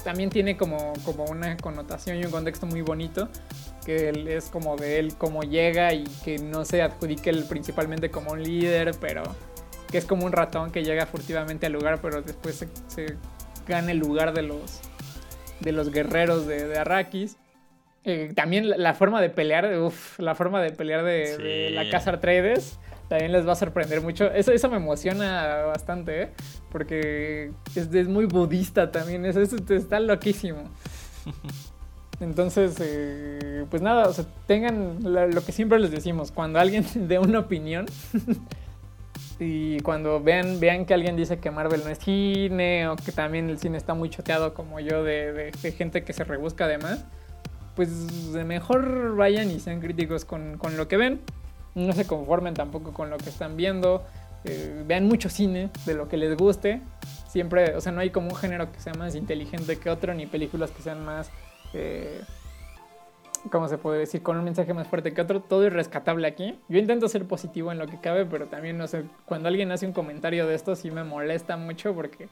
[0.02, 3.28] también tiene como, como una connotación y un contexto muy bonito.
[3.86, 8.10] Que él es como de él, cómo llega y que no se adjudique él principalmente
[8.10, 9.22] como un líder, pero
[9.90, 13.16] que es como un ratón que llega furtivamente al lugar, pero después se, se
[13.68, 14.80] gana el lugar de los,
[15.60, 17.36] de los guerreros de, de Arrakis.
[18.04, 22.10] Eh, también la, la forma de pelear, uff, la forma de pelear de, la casa
[22.12, 22.78] Atreides
[23.08, 24.30] también les va a sorprender mucho.
[24.32, 26.28] Eso, eso me emociona bastante, ¿eh?
[26.70, 30.64] porque es, es muy budista también, eso, eso está loquísimo.
[32.20, 37.18] Entonces, eh, pues nada, o sea, tengan lo que siempre les decimos, cuando alguien dé
[37.18, 37.86] una opinión
[39.40, 43.50] y cuando vean, vean que alguien dice que Marvel no es cine o que también
[43.50, 47.04] el cine está muy choteado como yo de, de- de gente que se rebusca además,
[47.74, 51.20] pues mejor vayan y sean críticos con, con lo que ven,
[51.74, 54.04] no se conformen tampoco con lo que están viendo,
[54.44, 56.80] eh, vean mucho cine de lo que les guste,
[57.28, 60.26] siempre, o sea, no hay como un género que sea más inteligente que otro, ni
[60.26, 61.30] películas que sean más...
[61.72, 62.22] eh,
[63.50, 64.22] ¿cómo se puede decir?
[64.22, 66.58] Con un mensaje más fuerte que otro, todo es rescatable aquí.
[66.68, 69.86] Yo intento ser positivo en lo que cabe, pero también, no sé, cuando alguien hace
[69.86, 72.28] un comentario de esto sí me molesta mucho porque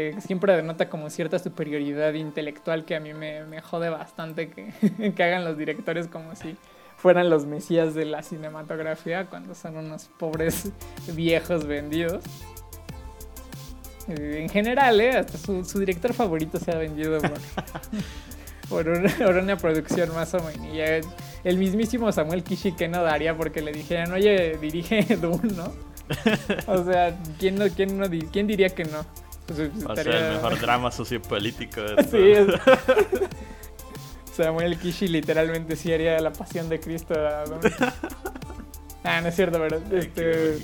[0.00, 4.72] eh, siempre denota como cierta superioridad intelectual que a mí me, me jode bastante que,
[5.16, 6.56] que hagan los directores como si
[6.96, 10.70] fueran los mesías de la cinematografía cuando son unos pobres
[11.14, 12.22] viejos vendidos.
[14.06, 15.16] Eh, en general, ¿eh?
[15.16, 17.32] Hasta su, su director favorito se ha vendido por,
[18.68, 20.64] por, una, por una producción más o menos.
[20.72, 20.80] Y
[21.42, 25.72] el mismísimo Samuel Kishi que no daría porque le dijeran, oye, dirige Dune, ¿no?
[26.68, 29.04] O sea, ¿quién, no, quién, no, quién diría que no?
[29.54, 32.54] Sea, estaría- el mejor drama sociopolítico de Sí, todo.
[32.54, 33.20] es-
[34.36, 37.14] Samuel Kishi literalmente sí haría la pasión de Cristo.
[37.14, 37.44] a
[39.04, 40.58] Ah, no es cierto, pero este.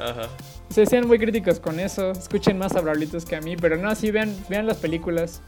[0.00, 0.28] Ajá.
[0.70, 2.10] se sean muy críticos con eso.
[2.12, 5.40] Escuchen más a Brablitos que a mí, pero no, sí vean, vean las películas.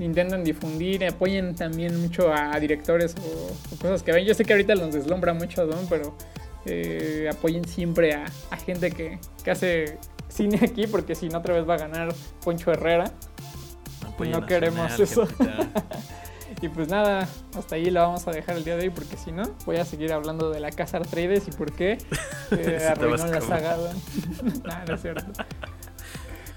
[0.00, 4.24] Intentan difundir, apoyen también mucho a, a directores o, o cosas que ven.
[4.24, 6.16] Yo sé que ahorita los deslumbra mucho Don, pero
[6.66, 11.54] eh, apoyen siempre a, a gente que, que hace cine aquí, porque si no otra
[11.54, 12.14] vez va a ganar
[12.44, 13.12] Poncho Herrera.
[14.18, 15.26] No queremos eso.
[16.62, 17.26] Y pues nada,
[17.56, 19.84] hasta ahí lo vamos a dejar el día de hoy porque si no, voy a
[19.86, 21.96] seguir hablando de la casa Atreides y por qué
[22.50, 23.78] eh, arruinó la saga.
[24.86, 24.94] ¿no?
[24.94, 25.24] Es cierto.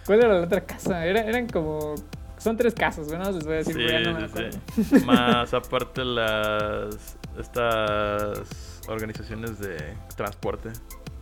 [0.06, 1.06] ¿Cuál era la otra casa?
[1.06, 1.96] Era- eran como...
[2.38, 4.60] Son tres casas, bueno, les voy a decir, Sí, pero ya no me sí, acuerdo.
[5.00, 5.06] sí.
[5.06, 6.98] Más aparte las
[7.40, 9.78] estas organizaciones de
[10.16, 10.70] transporte.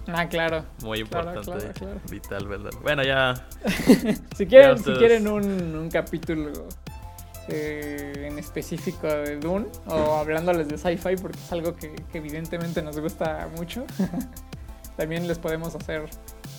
[0.07, 0.65] Ah, claro.
[0.83, 1.41] Muy importante.
[1.41, 1.99] claro, claro.
[2.09, 2.71] Vital, ¿verdad?
[2.81, 3.33] Bueno, ya.
[4.35, 6.51] Si quieren, si ustedes- quieren un, un capítulo
[7.47, 12.81] eh, en específico de Dune o hablándoles de sci-fi porque es algo que, que evidentemente
[12.81, 13.85] nos gusta mucho,
[14.97, 16.05] también les podemos hacer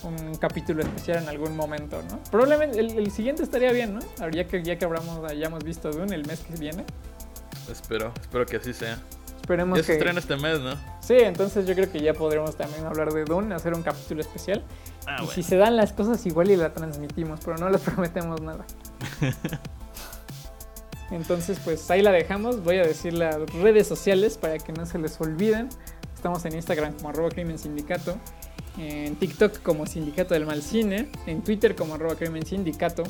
[0.03, 2.19] un capítulo especial en algún momento, ¿no?
[2.31, 3.99] Probablemente el, el siguiente estaría bien, ¿no?
[4.19, 6.83] Ahora ya que, ya que hablamos, hayamos visto Dune el mes que viene.
[7.71, 8.97] Espero, espero que así sea.
[9.43, 9.93] Esperemos Ya se que...
[9.97, 10.73] estrena este mes, ¿no?
[11.01, 14.63] Sí, entonces yo creo que ya podremos también hablar de Dune, hacer un capítulo especial.
[15.05, 15.33] Ah, y bueno.
[15.33, 18.63] si se dan las cosas igual y la transmitimos, pero no les prometemos nada.
[21.11, 22.63] Entonces, pues ahí la dejamos.
[22.63, 25.67] Voy a decir las redes sociales para que no se les olviden.
[26.15, 28.17] Estamos en Instagram como arroba crimen sindicato,
[28.77, 33.03] en TikTok como sindicato del mal cine, en Twitter como arroba crimen sindicato,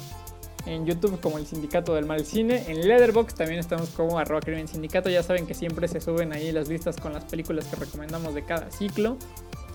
[0.66, 4.68] en YouTube como el sindicato del mal cine, en Letterboxd también estamos como arroba crimen
[4.68, 5.10] sindicato.
[5.10, 8.44] Ya saben que siempre se suben ahí las listas con las películas que recomendamos de
[8.44, 9.18] cada ciclo.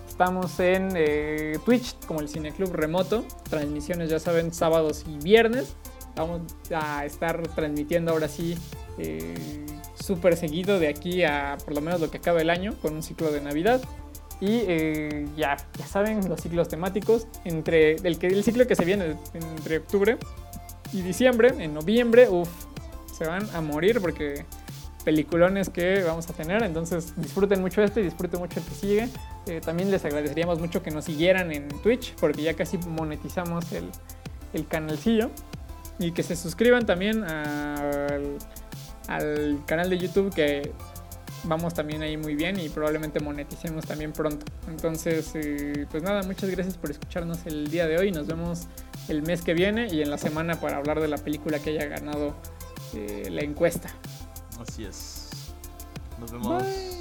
[0.07, 3.23] Estamos en eh, Twitch como el Cineclub Remoto.
[3.49, 5.75] Transmisiones, ya saben, sábados y viernes.
[6.15, 6.41] Vamos
[6.73, 8.57] a estar transmitiendo ahora sí
[8.97, 12.95] eh, súper seguido de aquí a por lo menos lo que acaba el año con
[12.95, 13.81] un ciclo de Navidad.
[14.41, 17.27] Y eh, ya, ya saben, los ciclos temáticos.
[17.45, 20.17] Entre el, el ciclo que se viene entre octubre
[20.93, 22.49] y diciembre, en noviembre, uff,
[23.17, 24.45] se van a morir porque
[25.03, 26.63] peliculones que vamos a tener.
[26.63, 29.09] Entonces disfruten mucho este y disfruten mucho el que sigue.
[29.47, 33.89] Eh, también les agradeceríamos mucho que nos siguieran en Twitch porque ya casi monetizamos el,
[34.53, 35.29] el canalcillo.
[35.99, 38.37] Y que se suscriban también al,
[39.07, 40.71] al canal de YouTube que
[41.43, 44.45] vamos también ahí muy bien y probablemente moneticemos también pronto.
[44.67, 48.11] Entonces, eh, pues nada, muchas gracias por escucharnos el día de hoy.
[48.11, 48.67] Nos vemos
[49.07, 51.85] el mes que viene y en la semana para hablar de la película que haya
[51.85, 52.35] ganado
[52.93, 53.89] eh, la encuesta.
[54.59, 55.29] Así es.
[56.19, 56.63] Nos vemos.
[56.63, 56.98] Bye.